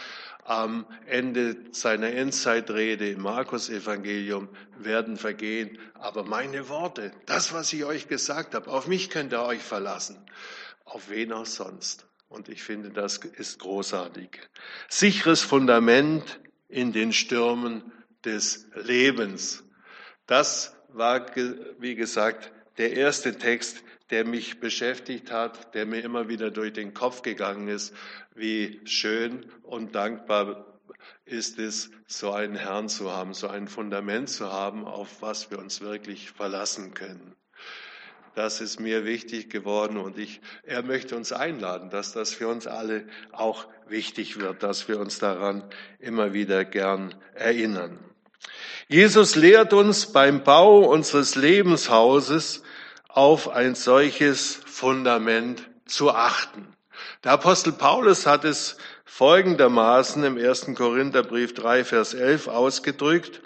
am 0.45 0.85
Ende 1.07 1.57
seiner 1.71 2.09
Endzeitrede 2.09 3.11
im 3.11 3.23
Markus-Evangelium, 3.23 4.49
werden 4.79 5.17
vergehen. 5.17 5.79
Aber 5.95 6.25
meine 6.25 6.69
Worte, 6.69 7.13
das, 7.27 7.53
was 7.53 7.73
ich 7.73 7.85
euch 7.85 8.09
gesagt 8.09 8.57
habe, 8.57 8.69
auf 8.69 8.89
mich 8.89 9.11
könnt 9.11 9.33
ihr 9.33 9.43
euch 9.43 9.61
verlassen. 9.63 10.19
Auf 10.85 11.09
wen 11.09 11.33
auch 11.33 11.47
sonst. 11.47 12.07
Und 12.29 12.49
ich 12.49 12.65
finde, 12.65 12.91
das 12.91 13.19
ist 13.19 13.61
großartig. 13.61 14.41
Sicheres 14.89 15.43
Fundament 15.43 16.41
in 16.69 16.93
den 16.93 17.13
Stürmen 17.13 17.93
des 18.25 18.67
Lebens. 18.75 19.63
Das 20.27 20.80
war, 20.93 21.27
wie 21.79 21.95
gesagt, 21.95 22.53
der 22.79 22.95
erste 22.95 23.37
Text, 23.37 23.83
der 24.11 24.25
mich 24.25 24.61
beschäftigt 24.61 25.31
hat, 25.31 25.75
der 25.75 25.87
mir 25.87 26.03
immer 26.03 26.29
wieder 26.29 26.51
durch 26.51 26.73
den 26.73 26.95
Kopf 26.95 27.23
gegangen 27.23 27.69
ist, 27.69 27.95
wie 28.35 28.81
schön 28.85 29.47
und 29.63 29.95
dankbar 29.95 30.67
ist 31.25 31.59
es, 31.59 31.91
so 32.07 32.33
einen 32.33 32.57
Herrn 32.57 32.89
zu 32.89 33.13
haben, 33.13 33.35
so 33.35 33.49
ein 33.49 33.69
Fundament 33.69 34.29
zu 34.29 34.53
haben, 34.53 34.85
auf 34.85 35.23
was 35.23 35.51
wir 35.51 35.59
uns 35.59 35.81
wirklich 35.81 36.31
verlassen 36.31 36.93
können. 36.95 37.37
Das 38.35 38.61
ist 38.61 38.81
mir 38.81 39.05
wichtig 39.05 39.51
geworden 39.51 39.97
und 39.97 40.19
ich, 40.19 40.41
er 40.63 40.83
möchte 40.83 41.17
uns 41.17 41.33
einladen, 41.33 41.91
dass 41.91 42.13
das 42.13 42.33
für 42.33 42.49
uns 42.49 42.67
alle 42.67 43.07
auch 43.33 43.67
wichtig 43.89 44.39
wird, 44.39 44.63
dass 44.63 44.89
wir 44.89 45.01
uns 45.01 45.19
daran 45.19 45.65
immer 45.99 46.33
wieder 46.33 46.65
gern 46.65 47.15
erinnern. 47.35 47.99
Jesus 48.93 49.37
lehrt 49.37 49.73
uns 49.73 50.07
beim 50.07 50.43
Bau 50.43 50.81
unseres 50.81 51.37
Lebenshauses 51.37 52.65
auf 53.07 53.49
ein 53.49 53.77
solches 53.77 54.61
Fundament 54.67 55.63
zu 55.87 56.11
achten. 56.11 56.67
Der 57.23 57.31
Apostel 57.31 57.71
Paulus 57.71 58.27
hat 58.27 58.45
es 58.45 58.79
folgendermaßen 59.05 60.25
im 60.25 60.37
1. 60.37 60.75
Korintherbrief 60.75 61.55
3, 61.55 61.85
Vers 61.85 62.15
11 62.15 62.49
ausgedrückt. 62.49 63.43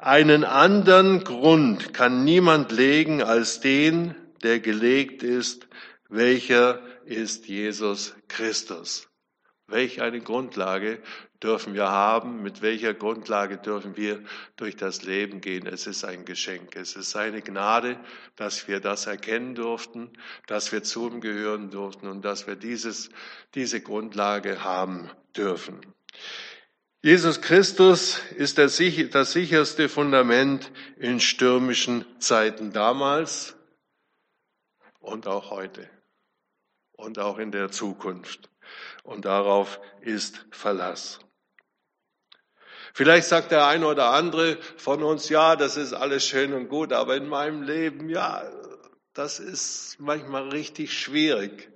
Einen 0.00 0.42
anderen 0.42 1.22
Grund 1.22 1.94
kann 1.94 2.24
niemand 2.24 2.72
legen 2.72 3.22
als 3.22 3.60
den, 3.60 4.16
der 4.42 4.58
gelegt 4.58 5.22
ist, 5.22 5.68
welcher 6.08 6.80
ist 7.04 7.46
Jesus 7.46 8.16
Christus. 8.26 9.06
Welch 9.68 10.02
eine 10.02 10.20
Grundlage 10.20 10.98
dürfen 11.42 11.74
wir 11.74 11.88
haben? 11.88 12.42
Mit 12.42 12.62
welcher 12.62 12.94
Grundlage 12.94 13.58
dürfen 13.58 13.96
wir 13.96 14.22
durch 14.56 14.76
das 14.76 15.02
Leben 15.02 15.40
gehen? 15.40 15.66
Es 15.66 15.86
ist 15.86 16.04
ein 16.04 16.24
Geschenk. 16.24 16.76
Es 16.76 16.96
ist 16.96 17.10
seine 17.10 17.42
Gnade, 17.42 17.98
dass 18.36 18.68
wir 18.68 18.80
das 18.80 19.06
erkennen 19.06 19.54
durften, 19.54 20.10
dass 20.46 20.72
wir 20.72 20.82
zu 20.82 21.08
ihm 21.08 21.20
gehören 21.20 21.70
durften 21.70 22.08
und 22.08 22.24
dass 22.24 22.46
wir 22.46 22.56
dieses, 22.56 23.10
diese 23.54 23.80
Grundlage 23.80 24.64
haben 24.64 25.10
dürfen. 25.36 25.80
Jesus 27.00 27.40
Christus 27.40 28.18
ist 28.36 28.58
das 28.58 28.76
sicherste 28.76 29.88
Fundament 29.88 30.72
in 30.96 31.20
stürmischen 31.20 32.04
Zeiten 32.18 32.72
damals 32.72 33.54
und 34.98 35.28
auch 35.28 35.50
heute 35.50 35.88
und 36.92 37.20
auch 37.20 37.38
in 37.38 37.52
der 37.52 37.70
Zukunft 37.70 38.50
und 39.04 39.24
darauf 39.24 39.80
ist 40.00 40.44
Verlass. 40.50 41.20
Vielleicht 42.94 43.28
sagt 43.28 43.50
der 43.50 43.66
eine 43.66 43.86
oder 43.86 44.10
andere 44.10 44.58
von 44.76 45.02
uns, 45.02 45.28
ja, 45.28 45.56
das 45.56 45.76
ist 45.76 45.92
alles 45.92 46.26
schön 46.26 46.52
und 46.52 46.68
gut, 46.68 46.92
aber 46.92 47.16
in 47.16 47.28
meinem 47.28 47.62
Leben, 47.62 48.08
ja, 48.08 48.42
das 49.14 49.38
ist 49.40 49.96
manchmal 49.98 50.48
richtig 50.48 50.98
schwierig. 50.98 51.70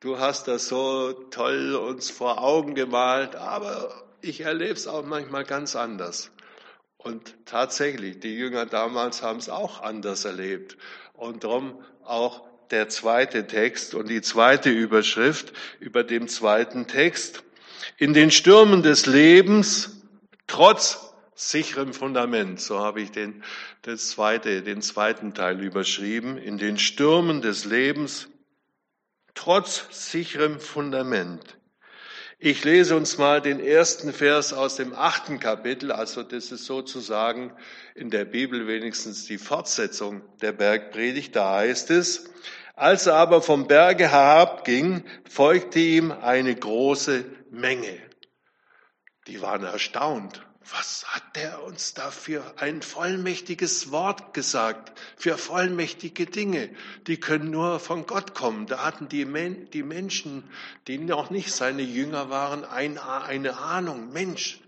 Du 0.00 0.18
hast 0.18 0.48
das 0.48 0.68
so 0.68 1.12
toll 1.12 1.74
uns 1.74 2.10
vor 2.10 2.42
Augen 2.42 2.74
gemalt, 2.74 3.36
aber 3.36 3.92
ich 4.22 4.40
erlebe 4.40 4.72
es 4.72 4.86
auch 4.86 5.04
manchmal 5.04 5.44
ganz 5.44 5.76
anders. 5.76 6.30
Und 6.96 7.34
tatsächlich, 7.46 8.20
die 8.20 8.34
Jünger 8.34 8.66
damals 8.66 9.22
haben 9.22 9.38
es 9.38 9.48
auch 9.48 9.82
anders 9.82 10.24
erlebt. 10.24 10.76
Und 11.14 11.44
darum 11.44 11.82
auch 12.04 12.42
der 12.70 12.88
zweite 12.88 13.46
Text 13.46 13.94
und 13.94 14.08
die 14.08 14.22
zweite 14.22 14.70
Überschrift 14.70 15.52
über 15.80 16.04
dem 16.04 16.28
zweiten 16.28 16.86
Text. 16.86 17.42
In 17.96 18.14
den 18.14 18.30
Stürmen 18.30 18.82
des 18.82 19.06
Lebens, 19.06 19.99
trotz 20.50 21.14
sicherem 21.36 21.94
Fundament, 21.94 22.60
so 22.60 22.80
habe 22.80 23.00
ich 23.00 23.12
den, 23.12 23.44
das 23.82 24.10
zweite, 24.10 24.62
den 24.62 24.82
zweiten 24.82 25.32
Teil 25.32 25.60
überschrieben, 25.60 26.36
in 26.36 26.58
den 26.58 26.76
Stürmen 26.76 27.40
des 27.40 27.64
Lebens, 27.64 28.28
trotz 29.34 29.86
sicherem 29.90 30.58
Fundament. 30.58 31.56
Ich 32.40 32.64
lese 32.64 32.96
uns 32.96 33.16
mal 33.16 33.40
den 33.40 33.60
ersten 33.60 34.12
Vers 34.12 34.52
aus 34.52 34.74
dem 34.74 34.92
achten 34.92 35.38
Kapitel, 35.38 35.92
also 35.92 36.24
das 36.24 36.50
ist 36.50 36.64
sozusagen 36.64 37.52
in 37.94 38.10
der 38.10 38.24
Bibel 38.24 38.66
wenigstens 38.66 39.26
die 39.26 39.38
Fortsetzung 39.38 40.22
der 40.40 40.52
Bergpredigt. 40.52 41.36
Da 41.36 41.58
heißt 41.58 41.90
es, 41.90 42.24
als 42.74 43.06
er 43.06 43.14
aber 43.14 43.40
vom 43.40 43.68
Berge 43.68 44.10
herabging, 44.10 45.04
folgte 45.28 45.78
ihm 45.78 46.10
eine 46.10 46.56
große 46.56 47.24
Menge. 47.50 48.09
Die 49.26 49.40
waren 49.42 49.64
erstaunt. 49.64 50.42
was 50.72 51.04
hat 51.08 51.36
der 51.36 51.62
uns 51.64 51.94
da 51.94 52.10
für 52.10 52.54
ein 52.58 52.82
vollmächtiges 52.82 53.90
Wort 53.90 54.34
gesagt, 54.34 54.92
für 55.16 55.36
vollmächtige 55.38 56.26
Dinge? 56.26 56.70
Die 57.06 57.18
können 57.18 57.50
nur 57.50 57.80
von 57.80 58.06
Gott 58.06 58.34
kommen. 58.34 58.66
Da 58.66 58.84
hatten 58.84 59.08
die, 59.08 59.24
Men 59.24 59.68
die 59.70 59.82
Menschen, 59.82 60.44
die 60.86 60.98
noch 60.98 61.30
nicht 61.30 61.52
seine 61.52 61.82
Jünger 61.82 62.30
waren, 62.30 62.64
ein, 62.64 62.98
eine 62.98 63.56
Ahnung. 63.58 64.12
Mensch, 64.12 64.60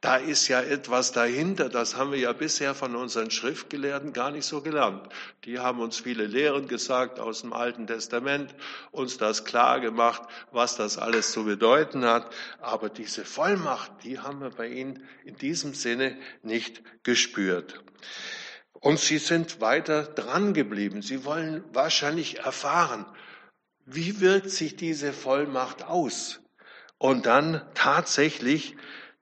da 0.00 0.16
ist 0.16 0.46
ja 0.46 0.60
etwas 0.60 1.10
dahinter, 1.10 1.68
das 1.68 1.96
haben 1.96 2.12
wir 2.12 2.20
ja 2.20 2.32
bisher 2.32 2.76
von 2.76 2.94
unseren 2.94 3.32
Schriftgelehrten 3.32 4.12
gar 4.12 4.30
nicht 4.30 4.44
so 4.44 4.60
gelernt. 4.60 5.08
Die 5.44 5.58
haben 5.58 5.80
uns 5.80 5.98
viele 5.98 6.26
Lehren 6.26 6.68
gesagt 6.68 7.18
aus 7.18 7.40
dem 7.40 7.52
Alten 7.52 7.88
Testament, 7.88 8.54
uns 8.92 9.18
das 9.18 9.44
klar 9.44 9.80
gemacht, 9.80 10.22
was 10.52 10.76
das 10.76 10.98
alles 10.98 11.32
zu 11.32 11.44
bedeuten 11.44 12.04
hat. 12.04 12.32
Aber 12.60 12.90
diese 12.90 13.24
Vollmacht, 13.24 13.90
die 14.04 14.20
haben 14.20 14.40
wir 14.40 14.50
bei 14.50 14.68
ihnen 14.68 15.02
in 15.24 15.36
diesem 15.36 15.74
Sinne 15.74 16.16
nicht 16.42 16.82
gespürt. 17.02 17.82
Und 18.72 19.00
sie 19.00 19.18
sind 19.18 19.60
weiter 19.60 20.04
dran 20.04 20.54
geblieben. 20.54 21.02
Sie 21.02 21.24
wollen 21.24 21.64
wahrscheinlich 21.72 22.38
erfahren, 22.38 23.04
wie 23.84 24.20
wirkt 24.20 24.50
sich 24.50 24.76
diese 24.76 25.12
Vollmacht 25.12 25.82
aus? 25.82 26.40
Und 26.98 27.26
dann 27.26 27.62
tatsächlich 27.74 28.76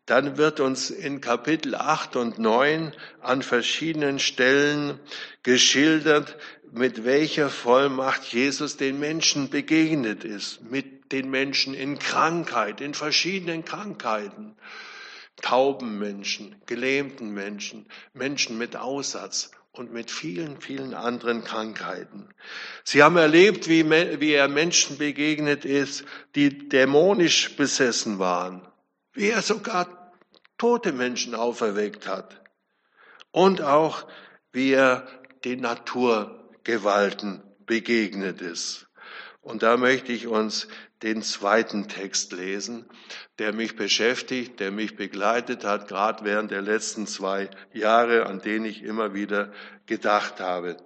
dann 0.07 0.37
wird 0.37 0.61
uns 0.61 0.91
in 0.91 1.21
Kapitel 1.21 1.75
8 1.75 2.15
und 2.15 2.39
9 2.39 2.93
an 3.21 3.43
verschiedenen 3.43 4.21
Stellen 4.21 5.01
geschildert, 5.43 6.37
mit 6.73 7.05
welcher 7.05 7.51
Vollmacht 7.51 8.25
Jesus 8.25 8.77
den 8.77 9.01
Menschen 9.01 9.51
begegnet 9.51 10.25
ist, 10.25 10.63
mit 10.71 11.13
den 11.13 11.31
Menschen 11.31 11.75
in 11.75 11.99
Krankheit, 11.99 12.81
in 12.81 12.95
verschiedenen 12.95 13.65
Krankheiten. 13.65 14.57
Tauben 15.43 15.99
Menschen, 15.99 16.55
gelähmten 16.67 17.35
Menschen, 17.35 17.87
Menschen 18.15 18.57
mit 18.59 18.77
Aussatz 18.77 19.51
und 19.73 19.93
mit 19.93 20.11
vielen, 20.11 20.61
vielen 20.61 20.95
anderen 20.95 21.45
Krankheiten. 21.45 22.29
Sie 22.85 23.03
haben 23.03 23.17
erlebt, 23.17 23.69
wie, 23.69 23.85
wie 23.91 24.33
er 24.33 24.49
Menschen 24.49 24.99
begegnet 24.99 25.65
ist, 25.65 26.05
die 26.35 26.69
dämonisch 26.69 27.57
besessen 27.57 28.19
waren 28.19 28.63
wie 29.17 29.31
er 29.31 29.43
sogar 29.43 30.13
tote 30.59 30.93
Menschen 30.93 31.35
auferweckt 31.35 32.07
hat 32.07 32.43
und 33.33 33.63
auch 33.63 34.07
wie 34.53 34.73
er 34.73 35.09
den 35.45 35.61
Naturgewalten 35.61 37.43
begegnet 37.67 38.41
ist. 38.41 38.87
Und 39.41 39.63
da 39.63 39.77
möchte 39.77 40.13
ich 40.13 40.27
uns 40.27 40.69
den 41.03 41.23
zweiten 41.23 41.89
Text 41.89 42.33
lesen, 42.33 42.87
der 43.39 43.53
mich 43.53 43.77
beschäftigt, 43.77 44.61
der 44.61 44.71
mich 44.71 44.97
begleitet 44.97 45.65
hat, 45.65 45.89
gerade 45.89 46.25
während 46.25 46.51
der 46.51 46.63
letzten 46.63 47.07
zwei 47.07 47.51
Jahre, 47.73 48.27
an 48.27 48.41
den 48.41 48.65
ich 48.65 48.83
immer 48.83 49.15
wieder 49.15 49.53
gedacht 49.87 50.41
habe. 50.41 50.77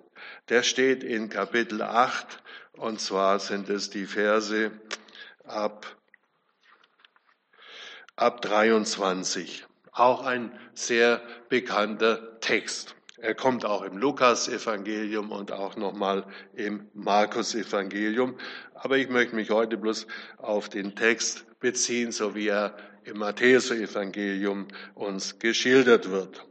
Der 0.48 0.62
steht 0.62 1.04
in 1.04 1.30
Kapitel 1.30 1.82
8 1.82 2.42
und 2.72 3.00
zwar 3.00 3.38
sind 3.38 3.68
es 3.70 3.90
die 3.90 4.06
Verse 4.06 4.72
ab 5.44 5.99
ab 8.20 8.42
23. 8.42 9.64
Auch 9.92 10.24
ein 10.24 10.52
sehr 10.74 11.22
bekannter 11.48 12.38
Text. 12.40 12.94
Er 13.16 13.34
kommt 13.34 13.64
auch 13.64 13.82
im 13.82 13.96
Lukas-Evangelium 13.96 15.30
und 15.30 15.52
auch 15.52 15.76
nochmal 15.76 16.24
im 16.54 16.88
Markus-Evangelium. 16.94 18.36
Aber 18.74 18.98
ich 18.98 19.08
möchte 19.08 19.34
mich 19.34 19.50
heute 19.50 19.76
bloß 19.76 20.06
auf 20.38 20.68
den 20.68 20.94
Text 20.94 21.44
beziehen, 21.60 22.12
so 22.12 22.34
wie 22.34 22.48
er 22.48 22.76
im 23.04 23.18
Matthäus-Evangelium 23.18 24.68
uns 24.94 25.38
geschildert 25.38 26.10
wird. 26.10 26.46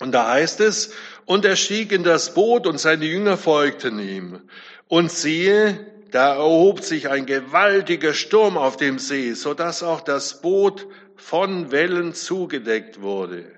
Und 0.00 0.12
da 0.12 0.28
heißt 0.28 0.60
es, 0.60 0.92
und 1.24 1.44
er 1.44 1.56
stieg 1.56 1.90
in 1.90 2.04
das 2.04 2.34
Boot 2.34 2.66
und 2.66 2.78
seine 2.78 3.06
Jünger 3.06 3.36
folgten 3.36 3.98
ihm. 3.98 4.48
Und 4.88 5.10
siehe, 5.10 5.95
da 6.10 6.34
erhob 6.34 6.80
sich 6.80 7.08
ein 7.08 7.26
gewaltiger 7.26 8.14
Sturm 8.14 8.56
auf 8.56 8.76
dem 8.76 8.98
See, 8.98 9.32
so 9.32 9.54
dass 9.54 9.82
auch 9.82 10.00
das 10.00 10.40
Boot 10.40 10.86
von 11.16 11.70
Wellen 11.72 12.14
zugedeckt 12.14 13.00
wurde. 13.00 13.52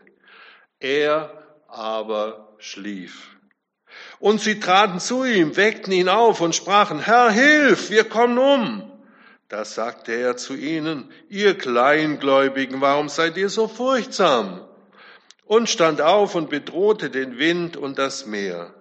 Er 0.81 1.33
aber 1.69 2.55
schlief. 2.59 3.37
Und 4.21 4.41
sie 4.41 4.61
traten 4.61 5.01
zu 5.01 5.25
ihm, 5.25 5.57
weckten 5.57 5.93
ihn 5.93 6.09
auf 6.09 6.41
und 6.41 6.55
sprachen, 6.55 7.01
Herr, 7.01 7.31
hilf, 7.31 7.91
wir 7.91 8.05
kommen 8.05 8.39
um. 8.39 8.93
Da 9.49 9.65
sagte 9.65 10.13
er 10.13 10.37
zu 10.37 10.55
ihnen, 10.55 11.11
ihr 11.29 11.57
Kleingläubigen, 11.57 12.81
warum 12.81 13.09
seid 13.09 13.37
ihr 13.37 13.49
so 13.49 13.67
furchtsam? 13.67 14.67
Und 15.45 15.71
stand 15.71 16.03
auf 16.03 16.35
und 16.35 16.51
bedrohte 16.51 17.09
den 17.09 17.39
Wind 17.39 17.77
und 17.77 17.99
das 17.99 18.27
Meer. 18.27 18.75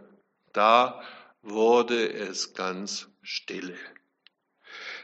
Da 0.51 1.01
wurde 1.41 2.11
es 2.11 2.53
ganz 2.53 3.07
stille. 3.27 3.75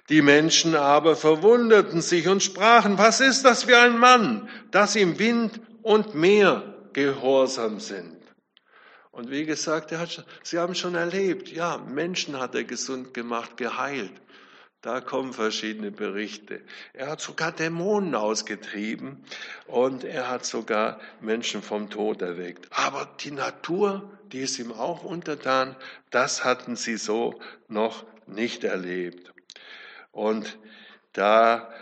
Die 0.07 0.21
Menschen 0.21 0.75
aber 0.75 1.17
verwunderten 1.17 2.01
sich 2.01 2.29
und 2.29 2.41
sprachen, 2.41 2.97
was 2.97 3.19
ist 3.19 3.43
das 3.43 3.63
für 3.63 3.77
ein 3.77 3.97
Mann, 3.97 4.49
dass 4.71 4.95
ihm 4.95 5.19
Wind 5.19 5.59
und 5.81 6.15
Meer 6.15 6.89
gehorsam 6.93 7.81
sind? 7.81 8.17
Und 9.11 9.29
wie 9.29 9.45
gesagt, 9.45 9.91
hat, 9.91 10.25
sie 10.41 10.57
haben 10.57 10.73
schon 10.73 10.95
erlebt, 10.95 11.49
ja, 11.49 11.77
Menschen 11.77 12.39
hat 12.39 12.55
er 12.55 12.63
gesund 12.63 13.13
gemacht, 13.13 13.57
geheilt. 13.57 14.13
Da 14.81 15.01
kommen 15.01 15.33
verschiedene 15.33 15.91
Berichte. 15.91 16.61
Er 16.93 17.09
hat 17.09 17.21
sogar 17.21 17.51
Dämonen 17.51 18.15
ausgetrieben 18.15 19.23
und 19.67 20.03
er 20.03 20.29
hat 20.29 20.45
sogar 20.45 20.99
Menschen 21.21 21.61
vom 21.61 21.89
Tod 21.89 22.21
erweckt. 22.21 22.67
Aber 22.71 23.09
die 23.19 23.31
Natur, 23.31 24.09
die 24.31 24.39
ist 24.39 24.59
ihm 24.59 24.71
auch 24.71 25.03
untertan, 25.03 25.75
das 26.09 26.43
hatten 26.43 26.75
sie 26.75 26.97
so 26.97 27.39
noch 27.67 28.05
nicht 28.27 28.63
erlebt. 28.63 29.33
Und 30.11 30.57
da 31.13 31.73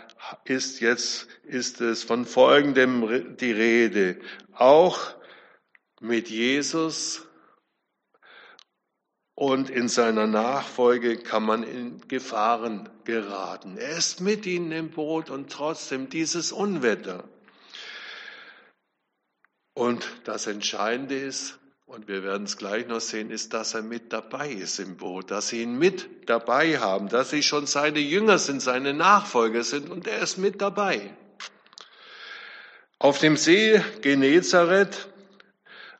ist 0.44 0.80
jetzt, 0.80 1.28
ist 1.44 1.80
es 1.80 2.04
von 2.04 2.24
Folgendem 2.24 3.36
die 3.36 3.52
Rede. 3.52 4.20
Auch 4.52 5.14
mit 6.00 6.28
Jesus 6.28 7.26
und 9.34 9.70
in 9.70 9.88
seiner 9.88 10.26
Nachfolge 10.26 11.16
kann 11.16 11.42
man 11.42 11.62
in 11.62 12.06
Gefahren 12.06 12.88
geraten. 13.04 13.78
Er 13.78 13.96
ist 13.96 14.20
mit 14.20 14.46
ihnen 14.46 14.72
im 14.72 14.90
Boot 14.90 15.30
und 15.30 15.50
trotzdem 15.50 16.08
dieses 16.08 16.52
Unwetter. 16.52 17.28
Und 19.74 20.06
das 20.24 20.46
Entscheidende 20.46 21.18
ist, 21.18 21.58
und 21.92 22.08
wir 22.08 22.22
werden 22.22 22.44
es 22.44 22.56
gleich 22.56 22.86
noch 22.86 23.02
sehen, 23.02 23.30
ist, 23.30 23.52
dass 23.52 23.74
er 23.74 23.82
mit 23.82 24.14
dabei 24.14 24.48
ist 24.48 24.80
im 24.80 24.96
Boot, 24.96 25.30
dass 25.30 25.48
sie 25.48 25.60
ihn 25.60 25.78
mit 25.78 26.08
dabei 26.24 26.78
haben, 26.78 27.10
dass 27.10 27.28
sie 27.28 27.42
schon 27.42 27.66
seine 27.66 27.98
Jünger 27.98 28.38
sind, 28.38 28.62
seine 28.62 28.94
Nachfolger 28.94 29.62
sind 29.62 29.90
und 29.90 30.06
er 30.06 30.20
ist 30.20 30.38
mit 30.38 30.62
dabei. 30.62 31.14
Auf 32.98 33.18
dem 33.18 33.36
See 33.36 33.82
Genezareth 34.00 35.11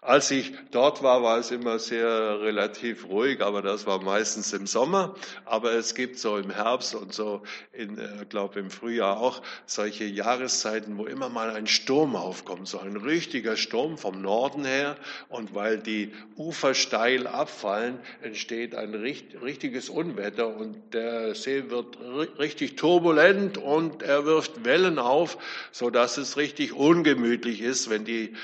als 0.05 0.33
ich 0.33 0.53
dort 0.73 1.05
war, 1.05 1.23
war 1.23 1.39
es 1.39 1.53
immer 1.53 1.79
sehr 1.79 2.41
relativ 2.41 3.09
ruhig, 3.09 3.41
aber 3.41 3.63
das 3.63 3.87
war 3.87 4.03
meistens 4.03 4.53
im 4.53 4.67
Sommer. 4.67 5.15
Aber 5.45 5.75
es 5.75 5.95
gibt 5.95 6.19
so 6.19 6.39
im 6.39 6.51
Herbst 6.51 6.97
und 6.97 7.15
so, 7.15 7.43
in, 7.73 7.99
äh, 7.99 8.27
glaube 8.29 8.59
im 8.59 8.71
Frühjahr 8.71 9.21
auch, 9.21 9.43
solche 9.65 10.03
Jahreszeiten, 10.03 10.99
wo 10.99 11.07
immer 11.07 11.29
mal 11.29 11.51
ein 11.51 11.69
Sturm 11.69 12.17
aufkommt, 12.17 12.67
so 12.67 12.81
ein 12.81 12.97
richtiger 12.97 13.57
Sturm 13.57 13.97
vom 13.97 14.21
Norden 14.21 14.65
her. 14.65 14.97
Und 15.29 15.55
weil 15.55 15.79
die 15.79 16.13
Ufer 16.37 16.75
steil 16.75 17.29
abfallen, 17.29 18.01
entsteht 18.23 18.75
ein 18.75 18.97
richtiges 18.97 19.89
Unwetter 19.89 20.49
und 20.57 20.95
der 20.95 21.37
See 21.37 21.71
wird 21.71 21.97
richtig 22.41 22.75
turbulent 22.75 23.57
und 23.57 24.03
er 24.03 24.25
wirft 24.25 24.65
Wellen 24.65 24.99
auf, 24.99 25.39
so 25.71 25.91
dass 25.91 26.17
es 26.19 26.37
richtig 26.37 26.73
ungemütlich 26.73 27.61
ist, 27.61 27.89
wenn 27.89 28.05
die 28.05 28.35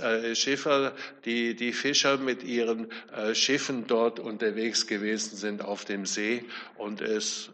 äh, 0.00 0.34
Schiffer 0.34 0.94
die, 1.24 1.54
die 1.54 1.72
Fischer 1.72 2.18
mit 2.18 2.42
ihren 2.42 2.90
äh, 3.12 3.34
Schiffen 3.34 3.86
dort 3.86 4.18
unterwegs 4.18 4.86
gewesen 4.86 5.36
sind 5.36 5.64
auf 5.64 5.84
dem 5.84 6.06
See. 6.06 6.44
Und 6.76 7.00
es 7.00 7.50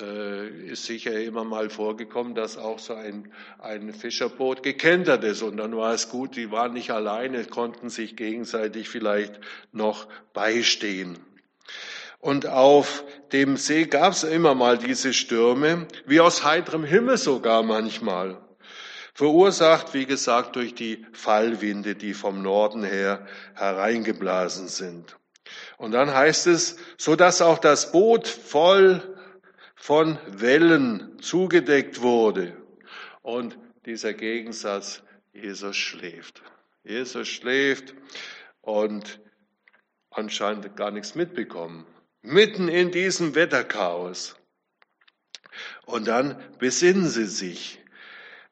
äh, 0.00 0.48
ist 0.70 0.84
sicher 0.84 1.20
immer 1.20 1.44
mal 1.44 1.68
vorgekommen, 1.68 2.34
dass 2.34 2.56
auch 2.56 2.78
so 2.78 2.94
ein, 2.94 3.32
ein 3.58 3.92
Fischerboot 3.92 4.62
gekentert 4.62 5.24
ist. 5.24 5.42
Und 5.42 5.58
dann 5.58 5.76
war 5.76 5.92
es 5.92 6.08
gut, 6.08 6.36
die 6.36 6.50
waren 6.50 6.72
nicht 6.72 6.90
alleine, 6.90 7.44
konnten 7.44 7.90
sich 7.90 8.16
gegenseitig 8.16 8.88
vielleicht 8.88 9.38
noch 9.72 10.08
beistehen. 10.32 11.18
Und 12.20 12.46
auf 12.46 13.04
dem 13.32 13.56
See 13.56 13.86
gab 13.86 14.12
es 14.12 14.22
immer 14.22 14.54
mal 14.54 14.78
diese 14.78 15.12
Stürme, 15.12 15.88
wie 16.06 16.20
aus 16.20 16.44
heiterem 16.44 16.84
Himmel 16.84 17.16
sogar 17.18 17.62
manchmal. 17.62 18.41
Verursacht, 19.14 19.92
wie 19.92 20.06
gesagt, 20.06 20.56
durch 20.56 20.74
die 20.74 21.04
Fallwinde, 21.12 21.94
die 21.94 22.14
vom 22.14 22.42
Norden 22.42 22.82
her 22.82 23.26
hereingeblasen 23.54 24.68
sind. 24.68 25.18
Und 25.76 25.92
dann 25.92 26.14
heißt 26.14 26.46
es, 26.46 26.76
so 26.96 27.14
dass 27.16 27.42
auch 27.42 27.58
das 27.58 27.92
Boot 27.92 28.26
voll 28.26 29.16
von 29.74 30.18
Wellen 30.26 31.18
zugedeckt 31.20 32.00
wurde. 32.00 32.56
Und 33.20 33.58
dieser 33.84 34.14
Gegensatz, 34.14 35.02
Jesus 35.32 35.76
schläft. 35.76 36.42
Jesus 36.84 37.28
schläft 37.28 37.94
und 38.60 39.20
anscheinend 40.10 40.76
gar 40.76 40.90
nichts 40.90 41.14
mitbekommen. 41.14 41.86
Mitten 42.22 42.68
in 42.68 42.90
diesem 42.90 43.34
Wetterchaos. 43.34 44.36
Und 45.84 46.08
dann 46.08 46.42
besinnen 46.58 47.08
sie 47.08 47.26
sich. 47.26 47.81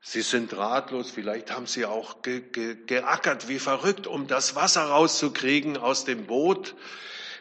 Sie 0.02 0.22
sind 0.22 0.56
ratlos, 0.56 1.10
vielleicht 1.10 1.54
haben 1.54 1.66
sie 1.66 1.84
auch 1.84 2.22
ge 2.22 2.40
ge 2.40 2.74
geackert 2.86 3.48
wie 3.48 3.58
verrückt, 3.58 4.06
um 4.06 4.26
das 4.26 4.54
Wasser 4.54 4.84
rauszukriegen 4.84 5.76
aus 5.76 6.06
dem 6.06 6.26
Boot. 6.26 6.74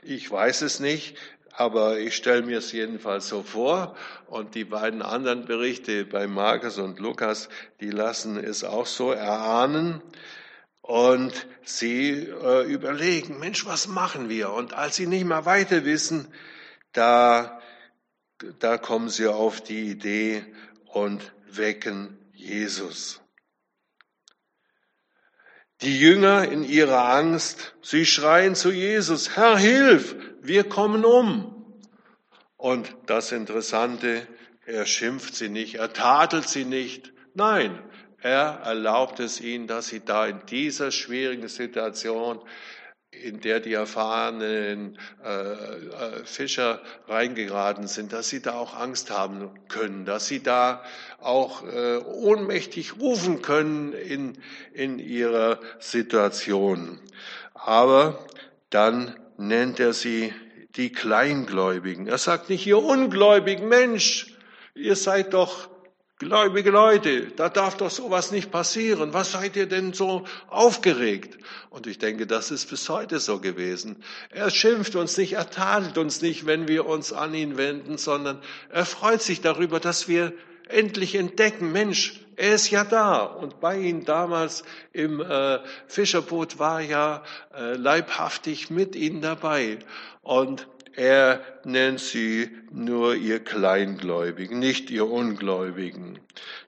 Ich 0.03 0.29
weiß 0.29 0.61
es 0.63 0.81
nicht, 0.81 1.15
aber 1.53 1.99
ich 1.99 2.17
stelle 2.17 2.41
mir 2.41 2.57
es 2.57 2.73
jedenfalls 2.73 3.29
so 3.29 3.43
vor. 3.43 3.95
Und 4.27 4.55
die 4.55 4.65
beiden 4.65 5.01
anderen 5.01 5.45
Berichte 5.45 6.03
bei 6.03 6.27
Markus 6.27 6.77
und 6.77 6.99
Lukas, 6.99 7.47
die 7.79 7.91
lassen 7.91 8.37
es 8.37 8.65
auch 8.65 8.85
so 8.85 9.11
erahnen. 9.13 10.01
Und 10.81 11.47
sie 11.63 12.11
äh, 12.27 12.63
überlegen, 12.65 13.39
Mensch, 13.39 13.65
was 13.65 13.87
machen 13.87 14.27
wir? 14.27 14.51
Und 14.51 14.73
als 14.73 14.97
sie 14.97 15.07
nicht 15.07 15.25
mehr 15.25 15.45
weiter 15.45 15.85
wissen, 15.85 16.27
da, 16.91 17.61
da 18.59 18.77
kommen 18.77 19.07
sie 19.07 19.27
auf 19.27 19.61
die 19.61 19.91
Idee 19.91 20.43
und 20.87 21.31
wecken 21.47 22.18
Jesus. 22.39 23.21
Die 25.81 25.97
Jünger 25.97 26.49
in 26.49 26.63
ihrer 26.63 27.09
Angst, 27.09 27.75
sie 27.81 28.05
schreien 28.05 28.55
zu 28.55 28.71
Jesus, 28.71 29.35
Herr, 29.35 29.57
hilf, 29.57 30.15
wir 30.41 30.63
kommen 30.67 31.05
um. 31.05 31.79
Und 32.57 32.93
das 33.05 33.31
Interessante, 33.31 34.27
er 34.65 34.85
schimpft 34.85 35.35
sie 35.35 35.49
nicht, 35.49 35.75
er 35.75 35.93
tadelt 35.93 36.49
sie 36.49 36.65
nicht. 36.65 37.13
Nein, 37.33 37.81
er 38.21 38.61
erlaubt 38.63 39.19
es 39.19 39.39
ihnen, 39.39 39.67
dass 39.67 39.87
sie 39.87 40.03
da 40.03 40.25
in 40.25 40.45
dieser 40.47 40.91
schwierigen 40.91 41.47
Situation 41.47 42.41
in 43.11 43.41
der 43.41 43.59
die 43.59 43.73
erfahrenen 43.73 44.97
äh, 45.23 45.51
äh, 45.51 46.25
Fischer 46.25 46.81
reingeraten 47.07 47.87
sind, 47.87 48.13
dass 48.13 48.29
sie 48.29 48.41
da 48.41 48.53
auch 48.53 48.75
Angst 48.75 49.09
haben 49.09 49.49
können, 49.67 50.05
dass 50.05 50.27
sie 50.27 50.43
da 50.43 50.83
auch 51.19 51.63
äh, 51.63 51.97
ohnmächtig 51.97 52.99
rufen 52.99 53.41
können 53.41 53.93
in, 53.93 54.37
in 54.73 54.99
ihrer 54.99 55.59
Situation. 55.79 56.99
Aber 57.55 58.25
dann 58.69 59.15
nennt 59.37 59.79
er 59.79 59.93
sie 59.93 60.33
die 60.75 60.91
Kleingläubigen. 60.91 62.07
Er 62.07 62.19
sagt 62.19 62.49
nicht, 62.49 62.67
ihr 62.67 62.77
ungläubigen 62.77 63.67
Mensch, 63.67 64.37
ihr 64.75 64.95
seid 64.95 65.33
doch 65.33 65.69
Gläubige 66.19 66.69
Leute, 66.69 67.27
da 67.37 67.47
darf 67.47 67.77
doch 67.77 67.89
sowas 67.89 68.31
nicht 68.31 68.51
passieren. 68.51 69.13
Was 69.13 69.31
seid 69.31 69.55
ihr 69.55 69.67
denn 69.67 69.93
so 69.93 70.25
aufgeregt? 70.49 71.37
Und 71.69 71.87
ich 71.87 71.97
denke, 71.97 72.27
das 72.27 72.51
ist 72.51 72.69
bis 72.69 72.89
heute 72.89 73.21
so 73.21 73.39
gewesen. 73.39 74.03
Er 74.29 74.49
schimpft 74.49 74.97
uns 74.97 75.15
nicht, 75.15 75.33
er 75.33 75.49
tadelt 75.49 75.97
uns 75.97 76.21
nicht, 76.21 76.45
wenn 76.45 76.67
wir 76.67 76.85
uns 76.87 77.13
an 77.13 77.33
ihn 77.33 77.55
wenden, 77.55 77.97
sondern 77.97 78.41
er 78.69 78.85
freut 78.85 79.21
sich 79.21 79.39
darüber, 79.39 79.79
dass 79.79 80.09
wir 80.09 80.33
endlich 80.67 81.15
entdecken, 81.15 81.71
Mensch, 81.71 82.19
er 82.35 82.55
ist 82.55 82.69
ja 82.69 82.83
da. 82.83 83.23
Und 83.23 83.61
bei 83.61 83.77
ihm 83.77 84.03
damals 84.03 84.63
im 84.91 85.21
äh, 85.21 85.59
Fischerboot 85.87 86.59
war 86.59 86.81
ja 86.81 87.23
äh, 87.55 87.75
leibhaftig 87.75 88.69
mit 88.69 88.97
ihnen 88.97 89.21
dabei. 89.21 89.79
Und 90.21 90.67
er 90.95 91.41
nennt 91.63 91.99
sie 91.99 92.49
nur 92.71 93.15
ihr 93.15 93.39
Kleingläubigen, 93.39 94.59
nicht 94.59 94.89
ihr 94.89 95.07
Ungläubigen. 95.07 96.19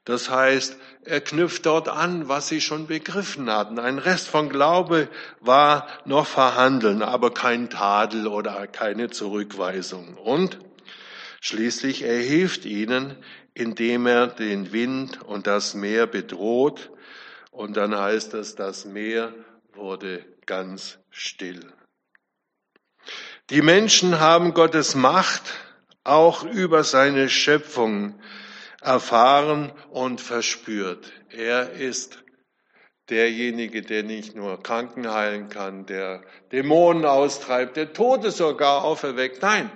Das 0.05 0.29
heißt, 0.29 0.77
er 1.03 1.21
knüpft 1.21 1.65
dort 1.65 1.89
an, 1.89 2.27
was 2.27 2.47
sie 2.47 2.61
schon 2.61 2.87
begriffen 2.87 3.51
hatten. 3.51 3.79
Ein 3.79 3.97
Rest 3.97 4.27
von 4.27 4.49
Glaube 4.49 5.07
war 5.39 5.87
noch 6.05 6.27
verhandeln, 6.27 7.01
aber 7.01 7.33
kein 7.33 7.69
Tadel 7.69 8.27
oder 8.27 8.67
keine 8.67 9.09
Zurückweisung. 9.09 10.15
Und 10.17 10.59
schließlich 11.39 12.03
er 12.03 12.19
hilft 12.19 12.65
ihnen, 12.65 13.15
indem 13.53 14.05
er 14.05 14.27
den 14.27 14.71
Wind 14.71 15.21
und 15.23 15.47
das 15.47 15.73
Meer 15.73 16.07
bedroht. 16.07 16.91
Und 17.51 17.77
dann 17.77 17.95
heißt 17.97 18.33
es, 18.33 18.55
das 18.55 18.85
Meer 18.85 19.33
wurde 19.73 20.25
ganz 20.45 20.99
still. 21.09 21.71
Die 23.51 23.61
Menschen 23.61 24.21
haben 24.21 24.53
Gottes 24.53 24.95
Macht 24.95 25.43
auch 26.05 26.45
über 26.45 26.85
seine 26.85 27.27
Schöpfung 27.27 28.17
erfahren 28.79 29.73
und 29.89 30.21
verspürt. 30.21 31.11
Er 31.29 31.71
ist 31.73 32.23
derjenige, 33.09 33.81
der 33.81 34.03
nicht 34.03 34.37
nur 34.37 34.63
Kranken 34.63 35.13
heilen 35.13 35.49
kann, 35.49 35.85
der 35.85 36.21
Dämonen 36.53 37.03
austreibt, 37.03 37.75
der 37.75 37.91
Tote 37.91 38.31
sogar 38.31 38.85
auferweckt. 38.85 39.41
Nein, 39.41 39.69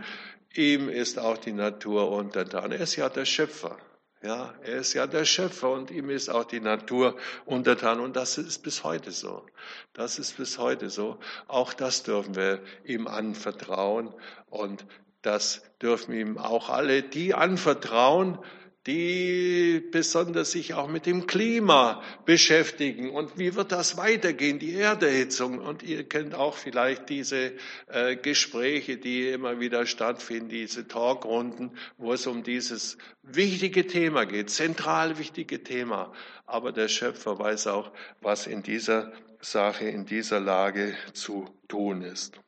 ihm 0.53 0.87
ist 0.87 1.19
auch 1.19 1.37
die 1.37 1.51
Natur 1.51 2.09
untertan. 2.11 2.71
Er 2.71 2.79
ist 2.79 2.95
ja 2.95 3.09
der 3.09 3.25
Schöpfer. 3.25 3.77
Ja, 4.25 4.55
er 4.63 4.77
ist 4.77 4.93
ja 4.93 5.05
der 5.05 5.23
Schöpfer 5.23 5.69
und 5.69 5.91
ihm 5.91 6.09
ist 6.09 6.29
auch 6.29 6.45
die 6.45 6.59
Natur 6.59 7.15
untertan 7.45 7.99
und 7.99 8.15
das 8.15 8.39
ist 8.39 8.63
bis 8.63 8.83
heute 8.83 9.11
so. 9.11 9.45
Das 9.93 10.17
ist 10.17 10.37
bis 10.37 10.57
heute 10.57 10.89
so. 10.89 11.19
Auch 11.47 11.73
das 11.73 12.01
dürfen 12.01 12.35
wir 12.35 12.59
ihm 12.85 13.05
anvertrauen 13.05 14.11
und 14.49 14.83
das 15.21 15.61
dürfen 15.79 16.15
ihm 16.15 16.39
auch 16.39 16.71
alle 16.71 17.03
die 17.03 17.35
anvertrauen, 17.35 18.39
die 18.87 19.83
besonders 19.91 20.51
sich 20.51 20.75
auch 20.75 20.87
mit 20.87 21.07
dem 21.07 21.25
Klima 21.25 22.03
beschäftigen. 22.25 23.09
Und 23.09 23.37
wie 23.39 23.55
wird 23.55 23.71
das 23.71 23.97
weitergehen, 23.97 24.59
die 24.59 24.75
Erderhitzung? 24.75 25.59
Und 25.59 25.81
ihr 25.81 26.07
kennt 26.07 26.35
auch 26.35 26.55
vielleicht 26.55 27.09
diese 27.09 27.53
äh, 27.87 28.15
Gespräche, 28.15 28.97
die 28.97 29.29
immer 29.29 29.59
wieder 29.59 29.87
stattfinden, 29.87 30.49
diese 30.49 30.87
Talkrunden, 30.87 31.71
wo 31.97 32.13
es 32.13 32.27
um 32.27 32.43
dieses 32.43 32.97
wichtige 33.23 33.87
Thema 33.87 34.25
geht, 34.25 34.51
zentral 34.51 35.17
wichtige 35.17 35.63
Thema. 35.63 36.13
Aber 36.45 36.71
der 36.71 36.87
Schöpfer 36.87 37.39
weiß 37.39 37.67
auch, 37.67 37.91
was 38.21 38.45
in 38.45 38.61
dieser 38.61 39.11
Sache, 39.41 39.85
in 39.85 40.05
dieser 40.05 40.39
Lage 40.39 40.95
zu 41.13 41.49
tun 41.67 42.03
ist. 42.03 42.39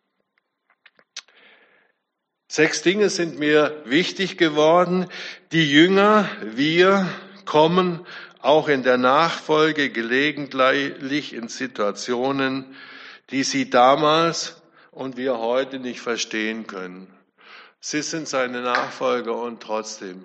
Sechs 2.49 2.81
Dinge 2.81 3.09
sind 3.09 3.39
mir 3.39 3.81
wichtig 3.85 4.37
geworden. 4.37 5.07
Die 5.51 5.69
Jünger, 5.69 6.29
wir 6.41 7.07
kommen 7.45 8.05
auch 8.41 8.69
in 8.69 8.83
der 8.83 8.97
Nachfolge 8.97 9.89
gelegentlich 9.89 11.33
in 11.33 11.49
Situationen, 11.49 12.75
die 13.31 13.43
sie 13.43 13.69
damals 13.69 14.61
und 14.91 15.17
wir 15.17 15.39
heute 15.39 15.79
nicht 15.79 15.99
verstehen 15.99 16.67
können. 16.67 17.13
Sie 17.79 18.01
sind 18.01 18.27
seine 18.27 18.61
Nachfolger 18.61 19.35
und 19.35 19.61
trotzdem 19.61 20.23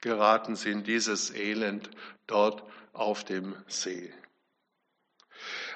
geraten 0.00 0.56
sie 0.56 0.70
in 0.70 0.82
dieses 0.82 1.34
Elend 1.34 1.90
dort 2.26 2.64
auf 2.92 3.24
dem 3.24 3.54
See. 3.68 4.12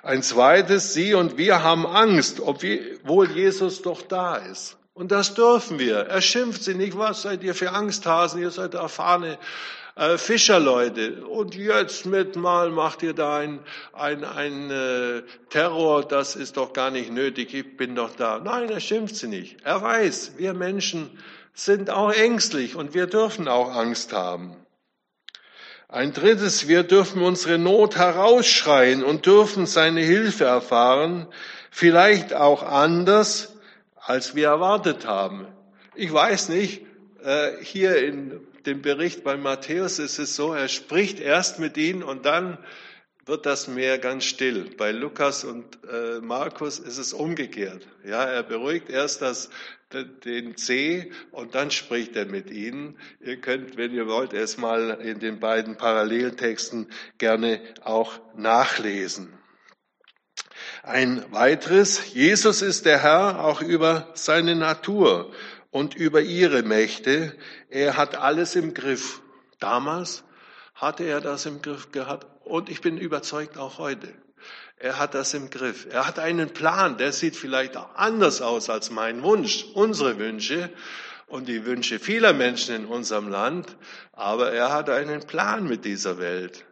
Ein 0.02 0.22
zweites, 0.22 0.92
Sie 0.92 1.14
und 1.14 1.38
wir 1.38 1.62
haben 1.62 1.86
Angst, 1.86 2.40
obwohl 2.40 3.30
Jesus 3.30 3.80
doch 3.80 4.02
da 4.02 4.36
ist. 4.36 4.76
Und 4.94 5.10
das 5.10 5.34
dürfen 5.34 5.80
wir. 5.80 5.96
Er 5.96 6.22
schimpft 6.22 6.62
sie 6.62 6.74
nicht. 6.74 6.96
Was 6.96 7.22
seid 7.22 7.42
ihr 7.42 7.56
für 7.56 7.72
Angsthasen? 7.72 8.40
Ihr 8.40 8.52
seid 8.52 8.74
erfahrene 8.74 9.38
äh, 9.96 10.16
Fischerleute. 10.18 11.26
Und 11.26 11.56
jetzt 11.56 12.06
mit 12.06 12.36
mal 12.36 12.70
macht 12.70 13.02
ihr 13.02 13.12
da 13.12 13.38
ein, 13.38 13.58
ein, 13.92 14.22
ein 14.22 14.70
äh, 14.70 15.22
Terror. 15.50 16.06
Das 16.06 16.36
ist 16.36 16.56
doch 16.56 16.72
gar 16.72 16.92
nicht 16.92 17.10
nötig. 17.10 17.52
Ich 17.54 17.76
bin 17.76 17.96
doch 17.96 18.14
da. 18.14 18.38
Nein, 18.38 18.70
er 18.70 18.78
schimpft 18.78 19.16
sie 19.16 19.26
nicht. 19.26 19.62
Er 19.64 19.82
weiß, 19.82 20.34
wir 20.36 20.54
Menschen 20.54 21.10
sind 21.54 21.90
auch 21.90 22.12
ängstlich 22.12 22.76
und 22.76 22.94
wir 22.94 23.06
dürfen 23.06 23.48
auch 23.48 23.74
Angst 23.74 24.12
haben. 24.12 24.56
Ein 25.88 26.12
drittes, 26.12 26.66
wir 26.66 26.82
dürfen 26.82 27.22
unsere 27.22 27.58
Not 27.58 27.96
herausschreien 27.96 29.04
und 29.04 29.26
dürfen 29.26 29.66
seine 29.66 30.00
Hilfe 30.00 30.44
erfahren, 30.44 31.28
vielleicht 31.70 32.34
auch 32.34 32.64
anders, 32.64 33.53
als 34.04 34.34
wir 34.34 34.48
erwartet 34.48 35.06
haben. 35.06 35.46
Ich 35.94 36.12
weiß 36.12 36.50
nicht, 36.50 36.82
äh, 37.22 37.52
hier 37.62 37.96
in 37.96 38.40
dem 38.66 38.82
Bericht 38.82 39.24
bei 39.24 39.36
Matthäus 39.36 39.98
ist 39.98 40.18
es 40.18 40.36
so, 40.36 40.52
er 40.52 40.68
spricht 40.68 41.20
erst 41.20 41.58
mit 41.58 41.76
ihnen 41.76 42.02
und 42.02 42.26
dann 42.26 42.58
wird 43.26 43.46
das 43.46 43.68
Meer 43.68 43.98
ganz 43.98 44.24
still. 44.24 44.70
Bei 44.76 44.92
Lukas 44.92 45.44
und 45.44 45.78
äh, 45.90 46.20
Markus 46.20 46.78
ist 46.78 46.98
es 46.98 47.14
umgekehrt. 47.14 47.86
Ja, 48.04 48.24
er 48.24 48.42
beruhigt 48.42 48.90
erst 48.90 49.22
das, 49.22 49.48
den 50.24 50.56
See 50.56 51.12
und 51.30 51.54
dann 51.54 51.70
spricht 51.70 52.16
er 52.16 52.26
mit 52.26 52.50
ihnen. 52.50 52.98
Ihr 53.20 53.40
könnt, 53.40 53.76
wenn 53.76 53.94
ihr 53.94 54.06
wollt, 54.06 54.32
es 54.32 54.58
mal 54.58 54.98
in 55.00 55.20
den 55.20 55.40
beiden 55.40 55.76
Paralleltexten 55.76 56.90
gerne 57.16 57.60
auch 57.82 58.18
nachlesen. 58.36 59.32
Ein 60.86 61.24
weiteres, 61.32 62.12
Jesus 62.12 62.60
ist 62.60 62.84
der 62.84 63.02
Herr 63.02 63.42
auch 63.42 63.62
über 63.62 64.08
seine 64.12 64.54
Natur 64.54 65.32
und 65.70 65.94
über 65.94 66.20
ihre 66.20 66.62
Mächte. 66.62 67.34
Er 67.70 67.96
hat 67.96 68.16
alles 68.16 68.54
im 68.54 68.74
Griff. 68.74 69.22
Damals 69.60 70.24
hatte 70.74 71.04
er 71.04 71.22
das 71.22 71.46
im 71.46 71.62
Griff 71.62 71.90
gehabt 71.90 72.26
Und 72.44 72.68
ich 72.68 72.82
bin 72.82 72.98
überzeugt 72.98 73.56
auch 73.56 73.78
heute. 73.78 74.08
Er 74.76 74.98
hat 74.98 75.14
das 75.14 75.32
im 75.32 75.48
Griff. 75.48 75.86
Er 75.90 76.06
hat 76.06 76.18
einen 76.18 76.50
Plan, 76.50 76.98
der 76.98 77.12
sieht 77.12 77.36
vielleicht 77.36 77.78
auch 77.78 77.94
anders 77.94 78.42
aus 78.42 78.68
als 78.68 78.90
mein 78.90 79.22
Wunsch, 79.22 79.64
unsere 79.72 80.18
Wünsche 80.18 80.68
und 81.28 81.48
die 81.48 81.64
Wünsche 81.64 81.98
vieler 81.98 82.34
Menschen 82.34 82.74
in 82.74 82.84
unserem 82.84 83.28
Land. 83.28 83.74
Aber 84.12 84.52
er 84.52 84.70
hat 84.70 84.90
einen 84.90 85.26
Plan 85.26 85.66
mit 85.66 85.86
dieser 85.86 86.18
Welt. 86.18 86.66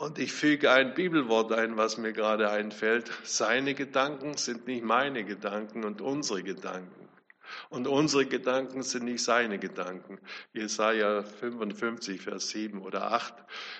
Und 0.00 0.18
ich 0.18 0.32
füge 0.32 0.70
ein 0.70 0.94
Bibelwort 0.94 1.52
ein, 1.52 1.76
was 1.76 1.98
mir 1.98 2.14
gerade 2.14 2.50
einfällt. 2.50 3.10
Seine 3.22 3.74
Gedanken 3.74 4.34
sind 4.38 4.66
nicht 4.66 4.82
meine 4.82 5.24
Gedanken 5.24 5.84
und 5.84 6.00
unsere 6.00 6.42
Gedanken. 6.42 7.06
Und 7.68 7.86
unsere 7.86 8.24
Gedanken 8.24 8.82
sind 8.82 9.04
nicht 9.04 9.22
seine 9.22 9.58
Gedanken. 9.58 10.18
Jesaja 10.54 11.22
55, 11.22 12.22
Vers 12.22 12.48
7 12.48 12.80
oder 12.80 13.12
8 13.12 13.34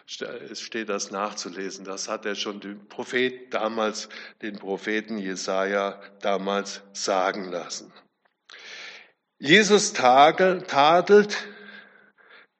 steht 0.05 0.91
das 0.91 1.11
nachzulesen. 1.11 1.87
Das 1.87 2.07
hat 2.07 2.27
er 2.27 2.35
schon 2.35 2.61
den 2.61 2.87
Prophet 2.87 3.55
damals, 3.55 4.11
den 4.43 4.59
Propheten 4.59 5.17
Jesaja 5.17 5.99
damals 6.21 6.83
sagen 6.93 7.51
lassen. 7.51 7.91
Jesus 9.39 9.95
tadelt 9.95 11.39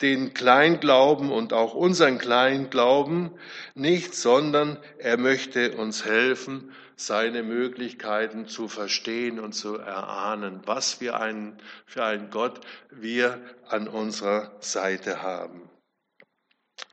den 0.03 0.33
Kleinglauben 0.33 1.31
und 1.31 1.53
auch 1.53 1.75
unseren 1.75 2.19
Kleinglauben 2.19 3.31
nicht, 3.75 4.15
sondern 4.15 4.79
er 4.99 5.19
möchte 5.19 5.77
uns 5.77 6.05
helfen, 6.05 6.73
seine 6.97 7.43
Möglichkeiten 7.43 8.47
zu 8.47 8.69
verstehen 8.69 9.41
und 9.41 9.53
zu 9.53 9.77
erahnen, 9.77 10.61
was 10.67 11.01
wir 11.01 11.19
einen, 11.19 11.59
für 11.87 12.05
einen 12.05 12.31
Gott 12.31 12.61
wir 12.91 13.41
an 13.69 13.89
unserer 13.89 14.57
Seite 14.61 15.23
haben. 15.23 15.71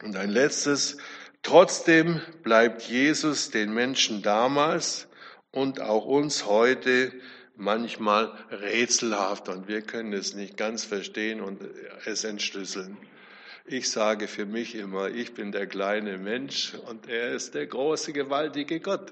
Und 0.03 0.15
ein 0.15 0.29
letztes, 0.29 0.97
trotzdem 1.43 2.21
bleibt 2.43 2.83
Jesus 2.83 3.51
den 3.51 3.73
Menschen 3.73 4.21
damals 4.21 5.07
und 5.51 5.81
auch 5.81 6.05
uns 6.05 6.45
heute 6.45 7.11
manchmal 7.57 8.31
rätselhaft 8.51 9.49
und 9.49 9.67
wir 9.67 9.81
können 9.81 10.13
es 10.13 10.35
nicht 10.35 10.57
ganz 10.57 10.85
verstehen 10.85 11.41
und 11.41 11.61
es 12.05 12.23
entschlüsseln. 12.23 12.97
Ich 13.65 13.89
sage 13.89 14.29
für 14.29 14.45
mich 14.45 14.75
immer, 14.75 15.09
ich 15.09 15.33
bin 15.33 15.51
der 15.51 15.67
kleine 15.67 16.17
Mensch 16.17 16.73
und 16.87 17.09
er 17.09 17.31
ist 17.31 17.53
der 17.53 17.67
große, 17.67 18.13
gewaltige 18.13 18.79
Gott 18.79 19.11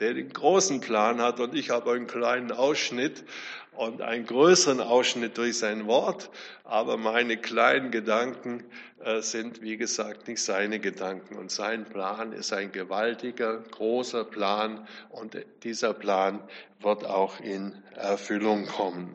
der 0.00 0.14
den 0.14 0.32
großen 0.32 0.80
Plan 0.80 1.20
hat 1.20 1.40
und 1.40 1.54
ich 1.54 1.70
habe 1.70 1.92
einen 1.92 2.06
kleinen 2.06 2.52
Ausschnitt 2.52 3.22
und 3.80 4.02
einen 4.02 4.26
größeren 4.26 4.80
Ausschnitt 4.82 5.38
durch 5.38 5.56
sein 5.56 5.86
Wort, 5.86 6.28
aber 6.64 6.98
meine 6.98 7.38
kleinen 7.38 7.90
Gedanken 7.90 8.62
äh, 9.02 9.22
sind, 9.22 9.62
wie 9.62 9.78
gesagt, 9.78 10.28
nicht 10.28 10.42
seine 10.42 10.80
Gedanken 10.80 11.36
und 11.36 11.50
sein 11.50 11.86
Plan 11.86 12.32
ist 12.32 12.52
ein 12.52 12.72
gewaltiger, 12.72 13.56
großer 13.56 14.24
Plan 14.24 14.86
und 15.08 15.34
dieser 15.62 15.94
Plan 15.94 16.42
wird 16.80 17.06
auch 17.06 17.40
in 17.40 17.72
Erfüllung 17.94 18.66
kommen. 18.66 19.14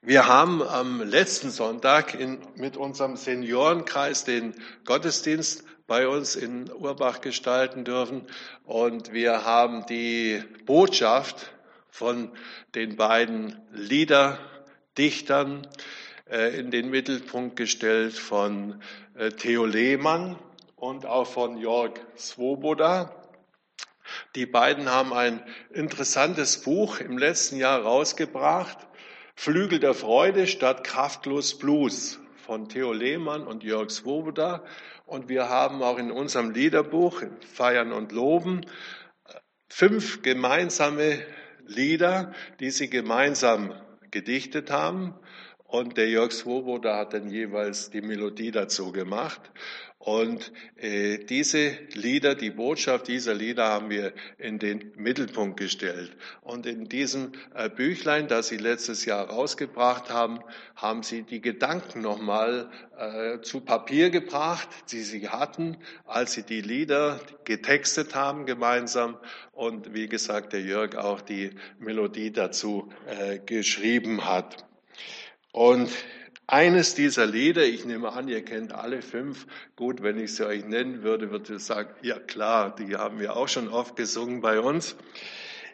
Wir 0.00 0.28
haben 0.28 0.62
am 0.62 1.02
letzten 1.02 1.50
Sonntag 1.50 2.14
in, 2.14 2.38
mit 2.54 2.76
unserem 2.76 3.16
Seniorenkreis 3.16 4.22
den 4.22 4.54
Gottesdienst 4.84 5.64
bei 5.88 6.06
uns 6.06 6.36
in 6.36 6.70
Urbach 6.70 7.20
gestalten 7.22 7.82
dürfen. 7.82 8.26
Und 8.64 9.12
wir 9.12 9.44
haben 9.44 9.86
die 9.86 10.44
Botschaft 10.66 11.50
von 11.90 12.30
den 12.76 12.94
beiden 12.96 13.60
Liederdichtern 13.72 15.66
äh, 16.30 16.56
in 16.56 16.70
den 16.70 16.90
Mittelpunkt 16.90 17.56
gestellt 17.56 18.12
von 18.12 18.80
äh, 19.14 19.30
Theo 19.30 19.64
Lehmann 19.64 20.38
und 20.76 21.06
auch 21.06 21.26
von 21.26 21.56
Jörg 21.56 21.94
Swoboda. 22.16 23.14
Die 24.34 24.46
beiden 24.46 24.90
haben 24.90 25.14
ein 25.14 25.42
interessantes 25.72 26.60
Buch 26.60 27.00
im 27.00 27.16
letzten 27.16 27.56
Jahr 27.56 27.80
rausgebracht. 27.80 28.76
Flügel 29.34 29.80
der 29.80 29.94
Freude 29.94 30.46
statt 30.46 30.84
kraftlos 30.84 31.56
Blues 31.56 32.20
von 32.48 32.66
Theo 32.66 32.94
Lehmann 32.94 33.46
und 33.46 33.62
Jörg 33.62 33.90
Swoboda. 33.90 34.64
Und 35.04 35.28
wir 35.28 35.50
haben 35.50 35.82
auch 35.82 35.98
in 35.98 36.10
unserem 36.10 36.50
Liederbuch 36.50 37.22
Feiern 37.40 37.92
und 37.92 38.10
Loben 38.10 38.64
fünf 39.68 40.22
gemeinsame 40.22 41.18
Lieder, 41.66 42.32
die 42.58 42.70
sie 42.70 42.88
gemeinsam 42.88 43.74
gedichtet 44.10 44.70
haben. 44.70 45.14
Und 45.64 45.98
der 45.98 46.08
Jörg 46.08 46.32
Swoboda 46.32 46.96
hat 46.96 47.12
dann 47.12 47.28
jeweils 47.28 47.90
die 47.90 48.00
Melodie 48.00 48.50
dazu 48.50 48.92
gemacht. 48.92 49.42
Und 50.08 50.52
äh, 50.76 51.18
diese 51.18 51.72
Lieder, 51.92 52.34
die 52.34 52.48
Botschaft 52.48 53.08
dieser 53.08 53.34
Lieder 53.34 53.68
haben 53.68 53.90
wir 53.90 54.14
in 54.38 54.58
den 54.58 54.90
Mittelpunkt 54.96 55.58
gestellt. 55.60 56.16
Und 56.40 56.64
in 56.64 56.88
diesem 56.88 57.32
äh, 57.54 57.68
Büchlein, 57.68 58.26
das 58.26 58.48
Sie 58.48 58.56
letztes 58.56 59.04
Jahr 59.04 59.28
rausgebracht 59.28 60.08
haben, 60.08 60.40
haben 60.76 61.02
Sie 61.02 61.24
die 61.24 61.42
Gedanken 61.42 62.00
nochmal 62.00 62.70
äh, 62.96 63.42
zu 63.42 63.60
Papier 63.60 64.08
gebracht, 64.08 64.70
die 64.92 65.02
Sie 65.02 65.28
hatten, 65.28 65.76
als 66.06 66.32
Sie 66.32 66.42
die 66.42 66.62
Lieder 66.62 67.20
getextet 67.44 68.14
haben 68.14 68.46
gemeinsam. 68.46 69.18
Und 69.52 69.92
wie 69.92 70.08
gesagt, 70.08 70.54
der 70.54 70.62
Jörg 70.62 70.96
auch 70.96 71.20
die 71.20 71.50
Melodie 71.78 72.32
dazu 72.32 72.90
äh, 73.06 73.40
geschrieben 73.40 74.24
hat. 74.24 74.64
Und 75.52 75.90
eines 76.48 76.94
dieser 76.94 77.26
Lieder, 77.26 77.64
ich 77.64 77.84
nehme 77.84 78.12
an, 78.12 78.26
ihr 78.26 78.42
kennt 78.42 78.72
alle 78.72 79.02
fünf. 79.02 79.46
Gut, 79.76 80.02
wenn 80.02 80.18
ich 80.18 80.34
sie 80.34 80.46
euch 80.46 80.64
nennen 80.64 81.02
würde, 81.02 81.30
würdet 81.30 81.50
ihr 81.50 81.58
sagen, 81.58 81.90
ja 82.02 82.18
klar, 82.18 82.74
die 82.74 82.96
haben 82.96 83.20
wir 83.20 83.36
auch 83.36 83.48
schon 83.48 83.68
oft 83.68 83.96
gesungen 83.96 84.40
bei 84.40 84.58
uns. 84.58 84.96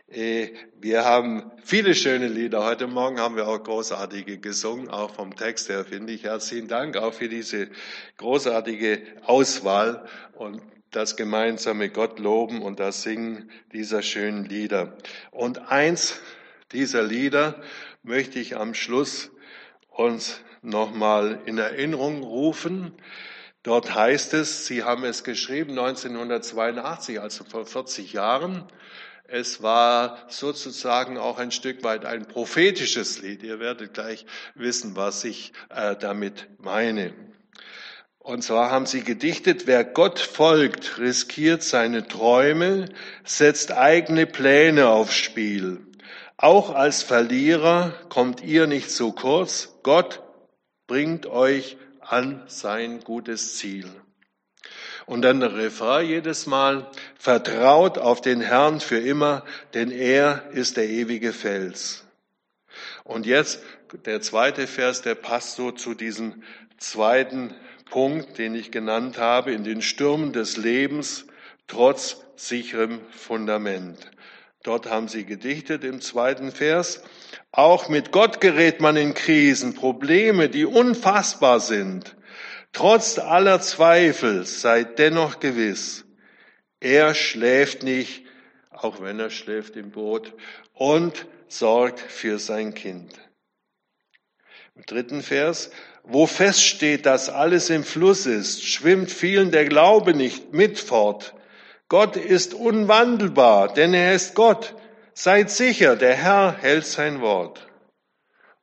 Äh, 0.09 0.49
wir 0.81 1.05
haben 1.05 1.53
viele 1.63 1.95
schöne 1.95 2.27
Lieder. 2.27 2.65
Heute 2.65 2.89
Morgen 2.89 3.21
haben 3.21 3.37
wir 3.37 3.47
auch 3.47 3.63
großartige 3.63 4.39
gesungen, 4.39 4.89
auch 4.89 5.15
vom 5.15 5.37
Text 5.37 5.69
her 5.69 5.85
finde 5.85 6.13
ich. 6.13 6.25
Herzlichen 6.25 6.67
Dank 6.67 6.97
auch 6.97 7.15
für 7.15 7.29
diese 7.29 7.69
großartige 8.17 9.01
Auswahl 9.23 10.07
und 10.33 10.61
das 10.91 11.17
gemeinsame 11.17 11.89
Gott 11.89 12.19
loben 12.19 12.63
und 12.63 12.81
das 12.81 13.03
Singen 13.03 13.49
dieser 13.73 14.03
schönen 14.03 14.45
Lieder. 14.45 14.97
Und 15.31 15.71
eins 15.71 16.21
dieser 16.73 17.05
Lieder 17.05 17.63
möchte 18.03 18.41
ich 18.41 18.57
am 18.57 18.75
Schluss 18.75 19.31
uns 19.89 20.41
nochmal 20.65 21.41
in 21.47 21.59
Erinnerung 21.59 22.23
rufen. 22.23 22.93
Dort 23.63 23.95
heißt 23.95 24.35
es, 24.35 24.67
Sie 24.67 24.83
haben 24.83 25.05
es 25.05 25.25
geschrieben 25.25 25.71
1982, 25.71 27.21
also 27.21 27.45
vor 27.45 27.65
40 27.65 28.13
Jahren. 28.13 28.65
Es 29.27 29.63
war 29.63 30.19
sozusagen 30.29 31.17
auch 31.17 31.39
ein 31.39 31.51
Stück 31.51 31.83
weit 31.83 32.05
ein 32.05 32.27
prophetisches 32.27 33.23
Lied. 33.23 33.43
Ihr 33.43 33.61
werdet 33.61 33.95
gleich 33.95 34.27
wissen, 34.55 34.97
was 34.97 35.25
ich 35.25 35.53
äh, 35.71 35.97
damit 35.97 36.47
meine. 36.59 37.15
Und 38.19 38.43
zwar 38.43 38.71
haben 38.71 38.87
sie 38.87 39.03
gedichtet, 39.03 39.67
wer 39.67 39.85
Gott 39.85 40.19
folgt, 40.19 40.99
riskiert 40.99 41.63
seine 41.63 42.09
Träume, 42.09 42.87
setzt 43.23 43.73
eigene 43.73 44.27
Pläne 44.27 44.89
aufs 44.89 45.15
Spiel. 45.15 45.87
Auch 46.37 46.75
als 46.75 47.03
Verlierer 47.03 47.93
kommt 48.09 48.43
ihr 48.43 48.67
nicht 48.67 48.91
so 48.91 49.13
kurz. 49.13 49.79
Gott 49.83 50.24
bringt 50.87 51.27
euch 51.27 51.77
an 52.01 52.43
sein 52.47 53.01
gutes 53.01 53.57
Ziel. 53.57 53.89
Und 55.07 55.23
dann 55.23 55.41
der 55.41 55.55
Refrain 55.55 56.07
jedes 56.07 56.47
Mal, 56.47 56.91
vertraut 57.19 57.99
auf 57.99 58.21
den 58.21 58.41
Herrn 58.41 58.81
für 58.81 58.99
immer, 58.99 59.45
denn 59.75 59.91
er 59.91 60.51
ist 60.53 60.77
der 60.77 60.89
ewige 60.89 61.33
Fels. 61.33 62.05
Und 63.05 63.27
jetzt 63.27 63.63
der 64.07 64.23
zweite 64.23 64.67
Vers, 64.67 65.03
der 65.03 65.15
passt 65.15 65.57
so 65.57 65.71
zu 65.71 65.95
diesem 65.95 66.43
zweiten 66.79 67.55
Punkt, 67.91 68.39
den 68.39 68.55
ich 68.55 68.71
genannt 68.71 69.19
habe, 69.19 69.53
in 69.53 69.63
den 69.63 69.83
Stürmen 69.83 70.33
des 70.33 70.57
Lebens 70.57 71.27
trotz 71.67 72.25
sicherem 72.37 73.01
Fundament. 73.11 74.11
Dort 74.65 74.87
haben 74.87 75.09
sie 75.09 75.25
gedichtet 75.25 75.85
im 75.85 76.01
zweiten 76.01 76.51
Vers. 76.51 77.03
Auch 77.53 77.91
mit 77.91 78.13
Gott 78.13 78.41
gerät 78.41 78.81
man 78.81 78.97
in 78.97 79.13
Krisen, 79.13 79.75
Probleme, 79.75 80.49
die 80.49 80.65
unfassbar 80.65 81.61
sind. 81.61 82.17
Trotz 82.73 83.19
aller 83.19 83.61
Zweifel 83.61 84.47
seid 84.47 84.99
dennoch 84.99 85.39
gewiss, 85.39 86.07
er 86.81 87.15
schläft 87.15 87.83
nicht, 87.83 88.25
auch 88.71 89.01
wenn 89.01 89.21
er 89.21 89.31
schläft 89.31 89.77
im 89.77 89.91
Boot, 89.91 90.33
und 90.73 91.27
sorgt 91.47 92.01
für 92.01 92.39
sein 92.39 92.75
Kind. 92.75 93.13
Im 94.75 94.83
dritten 94.87 95.23
Vers, 95.23 95.71
wo 96.03 96.27
feststeht, 96.27 97.07
dass 97.07 97.29
alles 97.29 97.71
im 97.71 97.85
Fluss 97.85 98.27
ist, 98.27 98.65
schwimmt 98.65 99.11
vielen 99.11 99.51
der 99.51 99.67
Glaube 99.67 100.15
nicht 100.15 100.53
mit 100.53 100.81
fort. 100.81 101.35
Gott 101.95 102.17
ist 102.17 102.55
unwandelbar, 102.55 103.73
denn 103.73 103.95
er 103.95 104.17
ist 104.17 104.35
Gott. 104.35 104.75
Seid 105.13 105.49
sicher, 105.49 105.95
der 105.95 106.17
Herr 106.17 106.57
hält 106.61 106.87
sein 106.87 107.21
Wort. 107.21 107.69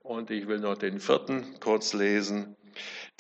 Und 0.01 0.29
ich 0.31 0.49
will 0.49 0.59
noch 0.59 0.77
den 0.77 0.99
vierten 0.99 1.57
kurz 1.61 1.93
lesen. 1.93 2.57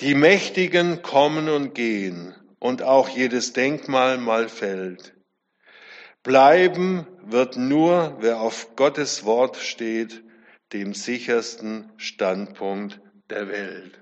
Die 0.01 0.13
Mächtigen 0.13 1.01
kommen 1.01 1.47
und 1.47 1.73
gehen 1.73 2.35
und 2.59 2.83
auch 2.83 3.07
jedes 3.07 3.53
Denkmal 3.53 4.17
mal 4.17 4.49
fällt. 4.49 5.13
Bleiben 6.23 7.07
wird 7.23 7.55
nur, 7.55 8.17
wer 8.19 8.41
auf 8.41 8.75
Gottes 8.75 9.23
Wort 9.23 9.55
steht, 9.55 10.25
dem 10.73 10.93
sichersten 10.93 11.89
Standpunkt 11.95 12.99
der 13.29 13.47
Welt. 13.47 13.97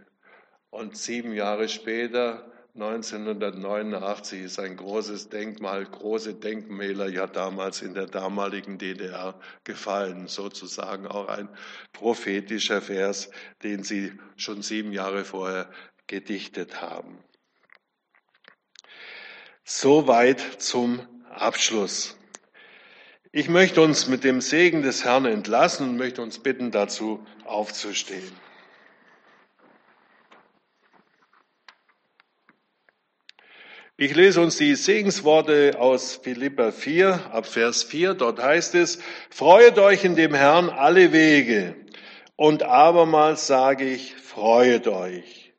Und 0.71 0.97
sieben 0.97 1.33
Jahre 1.33 1.69
später 1.69 2.49
1989 2.75 4.43
ist 4.43 4.59
ein 4.59 4.77
großes 4.77 5.29
Denkmal, 5.29 5.85
große 5.85 6.35
Denkmäler 6.35 7.09
ja 7.09 7.25
damals 7.25 7.81
in 7.81 7.93
der 7.93 8.05
damaligen 8.05 8.77
DDR 8.77 9.39
gefallen, 9.63 10.27
sozusagen 10.27 11.07
auch 11.07 11.27
ein 11.27 11.49
prophetischer 11.93 12.81
Vers, 12.81 13.31
den 13.63 13.83
Sie 13.83 14.13
schon 14.37 14.61
sieben 14.61 14.93
Jahre 14.93 15.25
vorher 15.25 15.69
gedichtet 16.05 16.79
haben. 16.79 17.23
Soweit 19.63 20.39
zum 20.59 20.99
Abschluss. 21.29 22.17
Ich 23.31 23.49
möchte 23.49 23.81
uns 23.81 24.07
mit 24.07 24.23
dem 24.23 24.41
Segen 24.41 24.81
des 24.81 25.03
Herrn 25.05 25.25
entlassen 25.25 25.89
und 25.89 25.97
möchte 25.97 26.21
uns 26.21 26.39
bitten, 26.39 26.71
dazu 26.71 27.25
aufzustehen. 27.45 28.31
Ich 34.01 34.15
lese 34.15 34.39
uns 34.39 34.55
die 34.55 34.75
Segensworte 34.75 35.77
aus 35.77 36.15
Philippa 36.15 36.71
4, 36.71 37.31
ab 37.33 37.45
Vers 37.45 37.83
4. 37.83 38.13
Dort 38.13 38.41
heißt 38.41 38.73
es, 38.75 38.99
Freuet 39.29 39.77
euch 39.77 40.05
in 40.05 40.15
dem 40.15 40.33
Herrn 40.33 40.69
alle 40.69 41.11
Wege. 41.11 41.75
Und 42.37 42.63
abermals 42.63 43.47
sage 43.47 43.83
ich, 43.83 44.15
freuet 44.15 44.87
euch. 44.87 45.53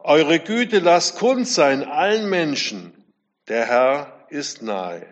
Eure 0.00 0.40
Güte 0.40 0.80
lasst 0.80 1.16
kund 1.16 1.48
sein 1.48 1.82
allen 1.82 2.28
Menschen. 2.28 2.92
Der 3.48 3.64
Herr 3.64 4.26
ist 4.28 4.60
nahe. 4.60 5.06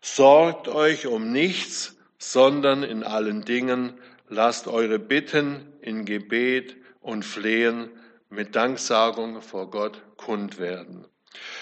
Sorgt 0.00 0.68
euch 0.68 1.08
um 1.08 1.32
nichts, 1.32 1.96
sondern 2.18 2.84
in 2.84 3.02
allen 3.02 3.44
Dingen 3.44 3.98
lasst 4.28 4.68
eure 4.68 5.00
Bitten 5.00 5.72
in 5.80 6.04
Gebet 6.04 6.76
und 7.00 7.24
Flehen 7.24 7.90
mit 8.30 8.54
Danksagung 8.54 9.42
vor 9.42 9.70
Gott 9.70 10.00
kund 10.16 10.60
werden. 10.60 11.08